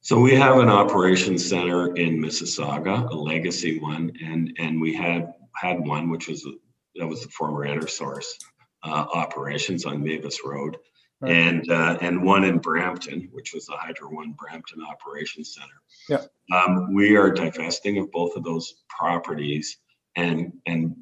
So 0.00 0.18
we 0.18 0.34
have 0.34 0.58
an 0.58 0.68
operations 0.68 1.48
center 1.48 1.94
in 1.94 2.18
Mississauga, 2.20 3.08
a 3.08 3.14
legacy 3.14 3.78
one, 3.78 4.12
and 4.22 4.52
and 4.58 4.80
we 4.80 4.92
had 4.92 5.32
had 5.54 5.86
one 5.86 6.10
which 6.10 6.26
was 6.28 6.44
that 6.96 7.06
was 7.06 7.22
the 7.22 7.28
former 7.28 7.66
EnerSource 7.66 8.26
uh, 8.82 9.06
operations 9.14 9.84
on 9.84 10.02
Mavis 10.02 10.40
Road. 10.44 10.76
And 11.26 11.70
uh, 11.70 11.98
and 12.00 12.22
one 12.22 12.44
in 12.44 12.58
Brampton, 12.58 13.28
which 13.32 13.52
was 13.54 13.66
the 13.66 13.76
Hydro 13.76 14.10
One 14.10 14.32
Brampton 14.32 14.82
Operations 14.82 15.54
Center. 15.54 15.80
Yeah. 16.08 16.56
Um, 16.56 16.94
we 16.94 17.16
are 17.16 17.30
divesting 17.30 17.98
of 17.98 18.10
both 18.10 18.36
of 18.36 18.44
those 18.44 18.82
properties, 18.88 19.78
and 20.16 20.52
and 20.66 20.96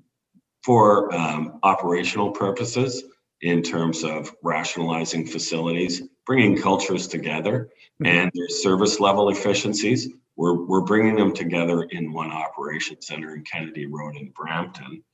for 0.63 1.13
um, 1.15 1.59
operational 1.63 2.31
purposes, 2.31 3.03
in 3.41 3.63
terms 3.63 4.05
of 4.05 4.33
rationalizing 4.43 5.27
facilities, 5.27 6.03
bringing 6.27 6.57
cultures 6.57 7.09
together 7.09 7.69
Mhm. 8.01 8.07
and 8.07 8.31
their 8.35 8.49
service 8.49 9.01
level 9.01 9.29
efficiencies. 9.29 10.09
We're, 10.37 10.55
we're 10.55 10.81
bringing 10.83 11.17
them 11.17 11.35
together 11.35 11.83
in 11.83 12.13
one 12.13 12.31
operation 12.31 13.03
center 13.03 13.35
in 13.35 13.45
Kennedy 13.45 13.87
Road 13.87 14.17
in 14.17 14.31
Brampton. 14.31 15.05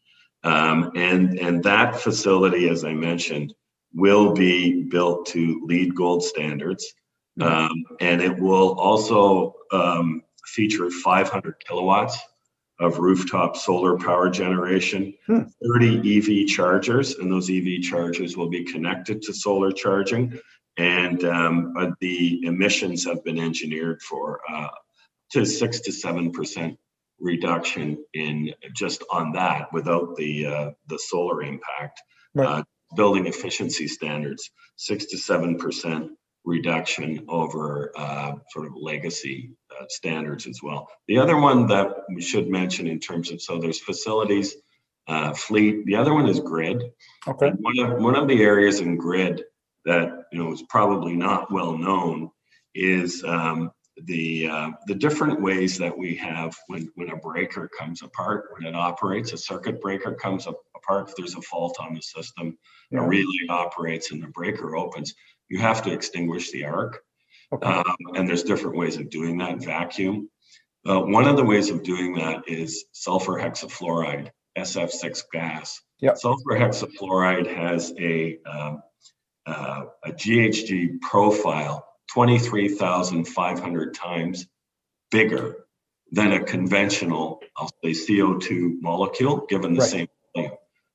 Um, 0.45 0.93
and, 0.95 1.39
and 1.39 1.63
that 1.65 1.97
facility, 1.97 2.69
as 2.69 2.85
I 2.85 2.93
mentioned, 2.95 3.53
will 3.95 4.33
be 4.33 4.83
built 4.85 5.27
to 5.27 5.61
LEED 5.65 5.95
gold 5.95 6.23
standards. 6.23 6.93
Um, 7.41 7.85
and 8.01 8.21
it 8.21 8.37
will 8.37 8.79
also 8.81 9.55
um, 9.73 10.23
feature 10.45 10.91
500 10.91 11.55
kilowatts 11.65 12.19
of 12.81 12.99
rooftop 12.99 13.57
solar 13.57 13.97
power 13.97 14.31
generation, 14.31 15.15
Hmm. 15.27 15.43
30 15.63 16.19
EV 16.19 16.49
chargers, 16.49 17.15
and 17.17 17.31
those 17.31 17.51
EV 17.51 17.83
chargers 17.83 18.37
will 18.37 18.49
be 18.49 18.65
connected 18.65 19.23
to 19.23 19.33
solar 19.33 19.73
charging. 19.73 20.39
And 20.77 21.25
um, 21.25 21.75
uh, 21.77 21.91
the 22.01 22.45
emissions 22.45 23.05
have 23.05 23.25
been 23.25 23.39
engineered 23.39 24.01
for 24.03 24.41
uh, 24.49 24.69
to 25.33 25.45
six 25.45 25.81
to 25.81 25.93
seven 25.93 26.31
percent 26.31 26.79
reduction 27.21 28.05
in 28.15 28.55
just 28.75 29.03
on 29.11 29.33
that 29.33 29.73
without 29.73 30.17
the 30.17 30.47
uh, 30.47 30.71
the 30.87 30.99
solar 30.99 31.43
impact. 31.43 32.01
Right. 32.35 32.49
Uh, 32.49 32.63
building 32.97 33.27
efficiency 33.27 33.87
standards, 33.87 34.51
six 34.77 35.07
to 35.07 35.19
seven 35.19 35.59
percent 35.59 36.13
reduction 36.45 37.25
over 37.29 37.93
uh, 37.97 38.33
sort 38.51 38.67
of 38.67 38.73
legacy 38.75 39.51
uh, 39.71 39.85
standards 39.89 40.47
as 40.47 40.61
well. 40.63 40.89
The 41.07 41.19
other 41.19 41.37
one 41.37 41.67
that 41.67 42.05
we 42.15 42.23
should 42.23 42.49
mention 42.49 42.87
in 42.87 43.01
terms 43.01 43.31
of 43.31 43.43
so 43.43 43.59
there's 43.59 43.81
facilities, 43.81 44.57
uh, 45.07 45.35
fleet. 45.35 45.85
The 45.87 45.97
other 45.97 46.15
one 46.15 46.29
is 46.29 46.41
grid. 46.41 46.83
Okay. 47.27 47.49
And 47.49 47.59
One 47.61 47.79
of 47.79 48.03
one 48.03 48.17
of 48.17 48.29
the 48.29 48.43
areas 48.43 48.81
in 48.81 48.97
grid 48.97 49.45
that 49.85 50.25
you 50.33 50.43
know 50.43 50.53
is 50.53 50.63
probably 50.69 51.15
not 51.15 51.53
well 51.53 51.77
known 51.77 52.31
is 52.75 53.25
um, 53.25 53.71
the 54.05 54.49
uh, 54.49 54.71
the 54.87 54.95
different 54.95 55.41
ways 55.41 55.79
that 55.79 55.97
we 55.97 56.15
have 56.17 56.55
when 56.69 56.91
when 56.95 57.11
a 57.11 57.17
breaker 57.17 57.69
comes 57.79 58.03
apart 58.03 58.47
when 58.53 58.67
it 58.67 58.77
operates 58.77 59.33
a 59.33 59.39
circuit 59.39 59.81
breaker 59.81 60.15
comes 60.15 60.47
up, 60.47 60.57
if 60.91 61.15
there's 61.17 61.35
a 61.35 61.43
fault 61.43 61.77
on 61.81 61.95
the 61.95 62.01
system 62.01 62.57
yeah. 62.91 63.01
a 63.01 63.07
relay 63.07 63.47
operates 63.49 64.11
and 64.11 64.23
the 64.23 64.29
breaker 64.29 64.77
opens 64.77 65.15
you 65.49 65.59
have 65.59 65.83
to 65.83 65.93
extinguish 65.93 66.51
the 66.51 66.65
arc 66.65 67.03
okay. 67.53 67.69
um, 67.69 67.97
and 68.15 68.29
there's 68.29 68.43
different 68.43 68.77
ways 68.77 68.97
of 68.97 69.11
doing 69.11 69.39
that 69.39 69.63
vacuum 69.63 70.29
uh, 70.89 71.01
one 71.01 71.27
of 71.27 71.37
the 71.37 71.45
ways 71.45 71.71
of 71.71 71.83
doing 71.83 72.15
that 72.15 72.43
is 72.49 72.85
sulfur 72.93 73.35
hexafluoride 73.35 74.31
sf6 74.57 75.23
gas 75.33 75.81
yep. 76.01 76.17
sulfur 76.17 76.53
hexafluoride 76.53 77.47
has 77.47 77.93
a 77.99 78.39
um, 78.47 78.83
uh, 79.47 79.83
a 80.05 80.11
ghg 80.13 81.01
profile 81.01 81.85
23,500 82.13 83.95
times 83.95 84.47
bigger 85.11 85.57
than 86.11 86.33
a 86.33 86.43
conventional, 86.43 87.41
I'll 87.57 87.71
say 87.85 87.91
CO2 87.91 88.81
molecule 88.81 89.47
given 89.49 89.75
the 89.75 89.81
right. 89.81 89.91
same. 89.91 90.09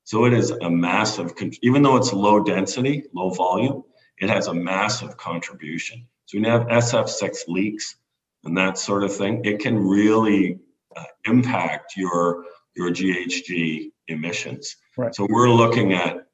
So 0.04 0.26
it 0.26 0.34
is 0.34 0.51
a 0.51 0.70
massive, 0.70 1.34
even 1.62 1.82
though 1.82 1.97
it's 1.97 2.14
low 2.14 2.43
density, 2.43 3.04
low 3.14 3.30
volume, 3.30 3.84
it 4.18 4.30
has 4.30 4.47
a 4.47 4.54
massive 4.54 5.18
contribution. 5.18 6.06
So 6.26 6.38
when 6.38 6.45
you 6.45 6.51
have 6.51 6.68
SF6 6.68 7.47
leaks 7.47 7.95
and 8.43 8.58
that 8.58 8.78
sort 8.78 9.04
of 9.04 9.16
thing, 9.16 9.43
it 9.45 9.60
can 9.60 9.78
really 9.78 10.60
uh, 10.95 11.04
impact 11.26 11.95
your, 11.95 12.45
your 12.76 12.89
GHG 12.91 13.91
emissions. 14.08 14.76
Right. 14.97 15.16
So 15.16 15.26
we're 15.30 15.49
looking 15.49 15.93
at 15.93 16.28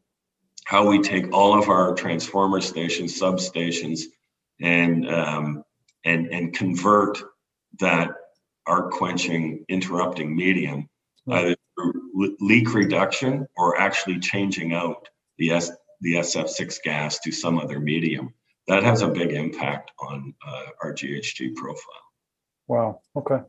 how 0.65 0.87
we 0.87 1.01
take 1.01 1.33
all 1.33 1.57
of 1.57 1.69
our 1.69 1.95
transformer 1.95 2.61
stations, 2.61 3.19
substations, 3.19 4.01
and 4.61 5.09
um, 5.09 5.63
and 6.05 6.27
and 6.27 6.53
convert 6.53 7.17
that 7.79 8.09
arc 8.67 8.91
quenching 8.91 9.65
interrupting 9.69 10.35
medium 10.35 10.87
either 11.31 11.55
through 11.75 12.35
leak 12.39 12.73
reduction 12.73 13.47
or 13.57 13.79
actually 13.79 14.19
changing 14.19 14.73
out 14.73 15.07
the 15.37 15.51
S 15.51 15.71
the 16.01 16.15
SF6 16.15 16.81
gas 16.83 17.19
to 17.19 17.31
some 17.31 17.59
other 17.59 17.79
medium. 17.79 18.33
That 18.67 18.83
has 18.83 19.01
a 19.01 19.09
big 19.09 19.31
impact 19.33 19.91
on 19.99 20.33
uh, 20.47 20.65
our 20.83 20.93
GHG 20.93 21.55
profile. 21.55 22.03
Wow. 22.67 23.01
Okay. 23.15 23.39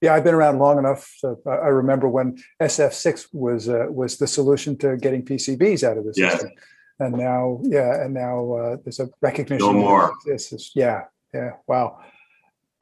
Yeah, 0.00 0.14
I've 0.14 0.22
been 0.22 0.34
around 0.34 0.58
long 0.58 0.78
enough. 0.78 1.12
So 1.18 1.40
I 1.46 1.68
remember 1.68 2.08
when 2.08 2.38
SF6 2.62 3.28
was 3.32 3.68
uh, 3.68 3.86
was 3.88 4.18
the 4.18 4.26
solution 4.26 4.76
to 4.78 4.96
getting 4.96 5.24
PCBs 5.24 5.82
out 5.82 5.98
of 5.98 6.04
the 6.04 6.14
system. 6.14 6.50
Yeah 6.54 6.62
and 7.00 7.16
now 7.16 7.60
yeah 7.64 8.04
and 8.04 8.14
now 8.14 8.52
uh, 8.52 8.76
there's 8.84 9.00
a 9.00 9.08
recognition 9.20 9.66
no 9.66 9.72
more 9.72 10.12
this 10.26 10.52
is 10.52 10.70
yeah 10.74 11.04
yeah 11.34 11.52
wow 11.66 11.98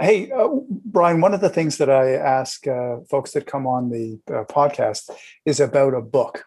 hey 0.01 0.31
uh, 0.31 0.49
brian 0.85 1.21
one 1.21 1.35
of 1.35 1.41
the 1.41 1.49
things 1.49 1.79
that 1.79 1.91
i 1.91 2.13
ask 2.13 2.67
uh, 2.67 2.99
folks 3.11 3.33
that 3.33 3.47
come 3.47 3.67
on 3.67 3.91
the 3.91 4.19
uh, 4.29 4.45
podcast 4.45 5.11
is 5.45 5.61
about 5.61 5.95
a 5.95 6.01
book 6.01 6.45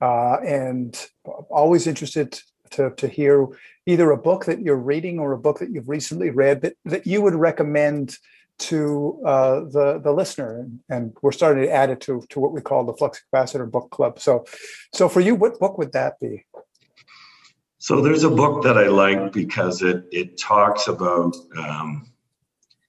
uh, 0.00 0.36
and 0.44 1.08
always 1.50 1.86
interested 1.86 2.40
to, 2.70 2.90
to 2.96 3.08
hear 3.08 3.46
either 3.86 4.10
a 4.10 4.16
book 4.16 4.44
that 4.44 4.60
you're 4.60 4.76
reading 4.76 5.18
or 5.18 5.32
a 5.32 5.38
book 5.38 5.58
that 5.58 5.70
you've 5.70 5.88
recently 5.88 6.30
read 6.30 6.60
that, 6.60 6.76
that 6.84 7.06
you 7.06 7.22
would 7.22 7.34
recommend 7.34 8.18
to 8.58 9.20
uh, 9.24 9.60
the 9.60 10.00
the 10.02 10.12
listener, 10.12 10.66
and, 10.88 11.14
we're 11.20 11.32
starting 11.32 11.64
to 11.64 11.70
add 11.70 11.90
it 11.90 12.00
to 12.00 12.22
to 12.30 12.40
what 12.40 12.52
we 12.52 12.60
call 12.60 12.84
the 12.84 12.94
Flux 12.94 13.22
Capacitor 13.22 13.70
Book 13.70 13.90
Club. 13.90 14.18
So, 14.18 14.46
so 14.94 15.08
for 15.08 15.20
you, 15.20 15.34
what 15.34 15.58
book 15.58 15.76
would 15.76 15.92
that 15.92 16.18
be? 16.20 16.46
So 17.78 18.00
there's 18.00 18.24
a 18.24 18.30
book 18.30 18.62
that 18.64 18.78
I 18.78 18.86
like 18.86 19.32
because 19.32 19.82
it 19.82 20.04
it 20.10 20.38
talks 20.38 20.88
about 20.88 21.36
um, 21.58 22.06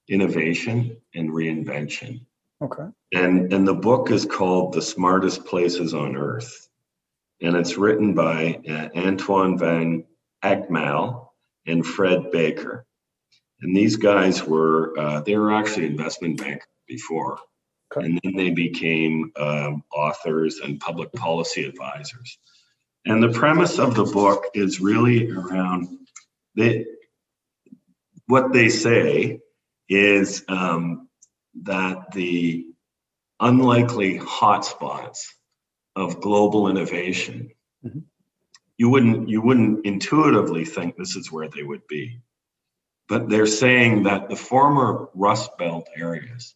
innovation 0.10 0.97
and 1.16 1.30
reinvention. 1.30 2.26
Okay. 2.62 2.88
And 3.14 3.53
and 3.53 3.68
the 3.68 3.74
book 3.74 4.10
is 4.10 4.26
called 4.26 4.74
The 4.74 4.82
Smartest 4.82 5.45
Places 5.45 5.93
on 5.93 6.16
Earth, 6.16 6.68
and 7.41 7.55
it's 7.55 7.78
written 7.78 8.14
by 8.14 8.60
uh, 8.68 8.89
Antoine 8.95 9.58
van 9.58 10.05
Agtmael 10.43 11.28
and 11.68 11.86
Fred 11.86 12.32
Bakker. 12.34 12.84
And 13.62 13.76
these 13.76 13.95
guys 13.95 14.43
were 14.43 14.97
uh, 14.97 15.22
they 15.22 15.36
were 15.36 15.53
actually 15.53 15.86
investment 15.86 16.39
bankers 16.39 16.68
before, 16.88 17.39
okay. 17.95 18.05
and 18.05 18.20
then 18.24 18.36
they 18.36 18.49
became 18.49 19.32
um, 19.36 19.84
authors 19.93 20.60
and 20.64 20.80
public 20.80 21.12
policy 21.14 21.64
advisors. 21.64 22.39
And 23.05 23.22
the 23.24 23.30
premise 23.30 23.80
of 23.80 23.95
the 23.95 24.03
book 24.03 24.45
is 24.53 24.82
really 24.82 25.32
around 25.32 25.88
they, 26.55 26.86
what 28.26 28.51
they 28.51 28.68
say 28.68 29.39
is 29.90 30.44
um, 30.48 31.08
that 31.64 32.12
the 32.12 32.66
unlikely 33.40 34.20
hotspots 34.20 35.28
of 35.96 36.22
global 36.22 36.68
innovation, 36.70 37.52
mm-hmm. 37.86 38.00
you 38.78 38.90
wouldn't 38.90 39.30
you 39.30 39.42
wouldn't 39.42 39.86
intuitively 39.86 40.66
think 40.66 40.96
this 40.96 41.16
is 41.16 41.32
where 41.32 41.50
they 41.50 41.64
would 41.64 41.88
be. 41.88 42.22
But 43.10 43.30
they're 43.30 43.48
saying 43.48 44.04
that 44.04 44.30
the 44.30 44.36
former 44.36 45.10
Rust 45.14 45.58
Belt 45.58 45.88
areas, 45.96 46.56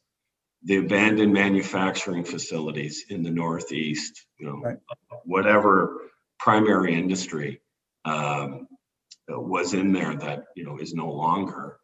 the 0.63 0.77
abandoned 0.77 1.33
manufacturing 1.33 2.25
facilities 2.25 3.05
in 3.09 3.23
the 3.23 3.31
Northeast, 3.31 4.25
you 4.37 4.47
know, 4.47 4.61
right. 4.61 4.77
whatever 5.23 6.11
primary 6.39 6.93
industry 6.93 7.61
um, 8.03 8.67
was 9.29 9.73
in 9.73 9.93
there 9.93 10.15
that 10.15 10.45
you 10.55 10.65
know 10.65 10.77
is 10.77 10.93
no 10.93 11.09
longer 11.09 11.77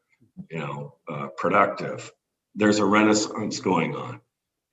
you 0.49 0.59
know 0.59 0.95
uh, 1.09 1.27
productive 1.37 2.11
there's 2.57 2.79
a 2.79 2.85
renaissance 2.85 3.59
going 3.59 3.95
on. 3.95 4.19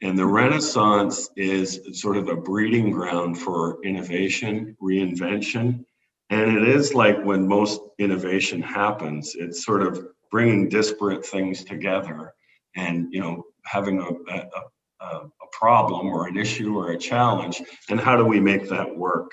And 0.03 0.19
the 0.19 0.27
renaissance 0.27 1.31
is 1.37 1.81
sort 1.93 2.17
of 2.17 2.29
a 2.29 2.37
breeding 2.37 2.91
ground 2.91 3.39
for 3.39 3.83
innovation 3.85 4.77
reinvention. 4.83 5.85
And 6.31 6.57
it 6.57 6.67
is 6.67 6.95
like 6.95 7.23
when 7.23 7.47
most 7.47 7.81
innovation 7.99 8.61
happens 8.61 9.37
it's 9.39 9.65
sort 9.65 9.83
of 9.83 10.05
bringing 10.31 10.69
disparate 10.69 11.25
things 11.25 11.63
together 11.63 12.35
and 12.75 13.07
you 13.13 13.21
know 13.21 13.45
having 13.65 14.01
a, 14.01 14.33
a, 14.33 15.07
a, 15.07 15.31
problem 15.53 16.09
or 16.09 16.27
an 16.27 16.37
issue 16.37 16.77
or 16.77 16.91
a 16.91 16.99
challenge 16.99 17.63
and 17.89 18.01
how 18.01 18.17
do 18.17 18.25
we 18.25 18.41
make 18.41 18.69
that 18.69 18.97
work? 18.97 19.31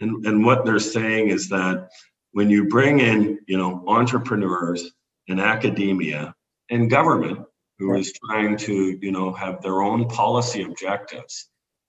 And, 0.00 0.24
and 0.26 0.44
what 0.44 0.66
they're 0.66 0.78
saying 0.78 1.28
is 1.28 1.48
that 1.48 1.88
when 2.32 2.50
you 2.50 2.68
bring 2.68 3.00
in, 3.00 3.38
you 3.46 3.56
know, 3.56 3.82
entrepreneurs 3.88 4.92
and 5.28 5.40
academia 5.40 6.34
and 6.70 6.90
government 6.90 7.46
who 7.78 7.94
is 7.94 8.12
trying 8.12 8.56
to, 8.56 8.98
you 9.00 9.12
know, 9.12 9.32
have 9.32 9.62
their 9.62 9.82
own 9.82 10.08
policy 10.08 10.62
objectives 10.62 11.48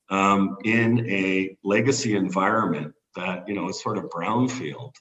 um, 0.09 0.57
in 0.63 1.09
a 1.09 1.57
legacy 1.63 2.15
environment 2.15 2.93
that, 3.15 3.47
you 3.47 3.53
know, 3.53 3.69
is 3.69 3.81
sort 3.81 3.97
of 3.97 4.05
brownfield, 4.05 4.93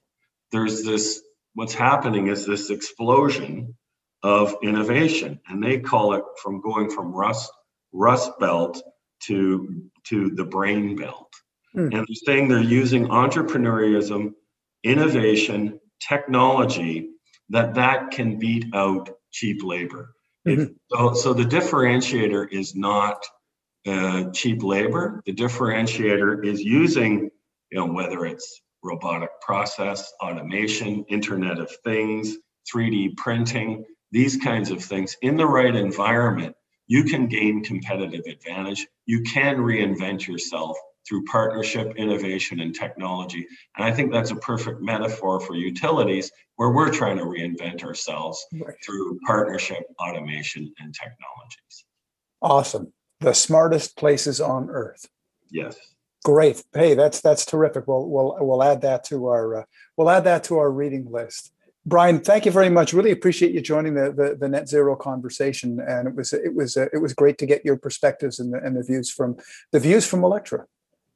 there's 0.51 0.85
this, 0.85 1.23
what's 1.55 1.75
happening 1.75 2.29
is 2.29 2.47
this 2.47 2.71
explosion 2.71 3.75
of 4.23 4.55
innovation. 4.63 5.41
And 5.49 5.63
they 5.63 5.81
call 5.81 6.15
it 6.15 6.23
from 6.43 6.61
going 6.61 6.91
from 6.91 7.13
rust, 7.13 7.51
rust 7.93 8.31
belt 8.39 8.83
to, 9.25 9.83
to 10.05 10.31
the 10.31 10.45
brain 10.45 10.97
belt. 10.97 11.33
Mm. 11.75 11.85
And 11.85 11.93
they're 11.93 12.25
saying 12.27 12.49
they're 12.49 12.61
using 12.61 13.09
entrepreneurialism, 13.09 14.35
innovation, 14.85 15.81
technology, 16.07 17.09
that 17.51 17.75
that 17.75 18.11
can 18.11 18.39
beat 18.39 18.67
out 18.75 19.11
cheap 19.31 19.63
labor. 19.63 20.15
Mm-hmm. 20.47 20.73
so, 20.91 21.15
so 21.15 21.33
the 21.33 21.45
differentiator 21.45 22.49
is 22.51 22.75
not 22.75 23.25
uh, 23.87 24.31
cheap 24.33 24.63
labor. 24.63 25.23
The 25.25 25.35
differentiator 25.35 26.45
is 26.45 26.61
using, 26.61 27.31
you 27.71 27.79
know, 27.79 27.87
whether 27.87 28.25
it's 28.27 28.61
robotic 28.83 29.31
process, 29.41 30.13
automation, 30.21 31.05
Internet 31.09 31.59
of 31.59 31.71
Things, 31.85 32.37
3D 32.73 33.17
printing, 33.17 33.85
these 34.11 34.37
kinds 34.37 34.71
of 34.71 34.83
things 34.85 35.17
in 35.23 35.37
the 35.37 35.47
right 35.47 35.75
environment, 35.75 36.55
you 36.87 37.05
can 37.05 37.27
gain 37.27 37.65
competitive 37.65 38.25
advantage. 38.27 38.87
You 39.07 39.23
can 39.23 39.57
reinvent 39.59 40.27
yourself 40.27 40.77
through 41.09 41.25
partnership, 41.25 41.95
innovation, 41.97 42.61
and 42.61 42.75
technology. 42.75 43.47
And 43.77 43.85
I 43.85 43.93
think 43.93 44.13
that's 44.13 44.31
a 44.31 44.37
perfect 44.37 44.81
metaphor 44.81 45.41
for 45.41 45.55
utilities 45.55 46.31
where 46.57 46.71
we're 46.71 46.93
trying 46.93 47.19
to 47.19 47.25
reinvent 47.25 47.83
ourselves 47.83 48.45
right. 48.53 48.75
through 48.85 49.19
partnership, 49.27 49.85
automation, 49.99 50.73
and 50.79 50.95
technologies. 50.95 51.85
Awesome. 52.41 52.93
The 53.21 53.33
smartest 53.33 53.97
places 53.97 54.41
on 54.41 54.69
earth. 54.71 55.09
Yes. 55.51 55.77
Great. 56.25 56.63
Hey, 56.73 56.95
that's 56.95 57.21
that's 57.21 57.45
terrific. 57.45 57.89
We'll 57.89 58.09
we'll 58.09 58.37
we'll 58.41 58.63
add 58.63 58.81
that 58.83 59.03
to 59.05 59.27
our 59.27 59.57
uh, 59.57 59.65
we'll 59.97 60.11
add 60.11 60.25
that 60.25 60.45
to 60.45 60.59
our 60.59 60.71
reading 60.71 61.11
list. 61.11 61.53
Brian, 61.85 62.21
thank 62.21 62.47
you 62.47 62.53
very 62.53 62.69
much. 62.69 62.93
Really 62.93 63.11
appreciate 63.11 63.53
you 63.53 63.61
joining 63.61 63.95
the, 63.95 64.13
the, 64.13 64.37
the 64.39 64.49
net 64.49 64.69
zero 64.69 64.95
conversation, 64.95 65.81
and 65.81 66.07
it 66.07 66.15
was 66.15 66.33
it 66.33 66.55
was 66.55 66.77
uh, 66.77 66.87
it 66.93 66.99
was 66.99 67.13
great 67.13 67.39
to 67.39 67.47
get 67.47 67.65
your 67.65 67.77
perspectives 67.77 68.39
and 68.39 68.55
the, 68.55 68.63
and 68.63 68.77
the 68.77 68.85
views 68.85 69.11
from 69.11 69.37
the 69.73 69.81
views 69.81 70.07
from 70.07 70.23
Alectra. 70.23 70.67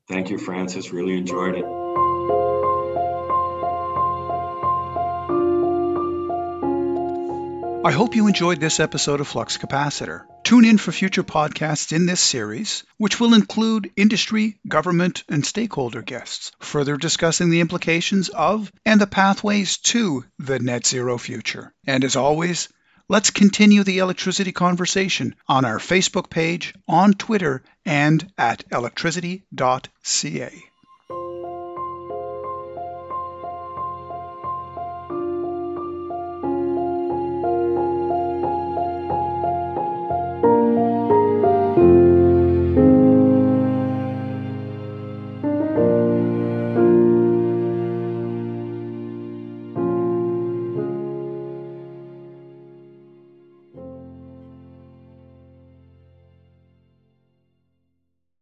Thank 0.08 0.30
you, 0.30 0.38
Francis. 0.38 0.92
Really 0.92 1.16
enjoyed 1.16 1.56
it. 1.56 1.64
I 7.86 7.92
hope 7.92 8.16
you 8.16 8.26
enjoyed 8.26 8.58
this 8.60 8.80
episode 8.80 9.20
of 9.20 9.28
Flux 9.28 9.58
Capacitor. 9.58 10.24
Tune 10.42 10.64
in 10.64 10.78
for 10.78 10.90
future 10.92 11.22
podcasts 11.22 11.92
in 11.92 12.06
this 12.06 12.20
series, 12.20 12.84
which 12.98 13.18
will 13.20 13.34
include 13.34 13.92
industry, 13.96 14.58
government, 14.66 15.24
and 15.28 15.44
stakeholder 15.44 16.02
guests, 16.02 16.52
further 16.60 16.96
discussing 16.96 17.50
the 17.50 17.60
implications 17.60 18.28
of 18.28 18.72
and 18.84 19.00
the 19.00 19.06
pathways 19.06 19.78
to 19.78 20.24
the 20.38 20.58
net 20.58 20.86
zero 20.86 21.18
future. 21.18 21.72
And 21.86 22.04
as 22.04 22.16
always, 22.16 22.68
let's 23.08 23.30
continue 23.30 23.84
the 23.84 23.98
electricity 23.98 24.52
conversation 24.52 25.34
on 25.48 25.64
our 25.64 25.78
Facebook 25.78 26.28
page, 26.30 26.74
on 26.88 27.12
Twitter, 27.14 27.62
and 27.84 28.32
at 28.36 28.64
electricity.ca. 28.72 30.62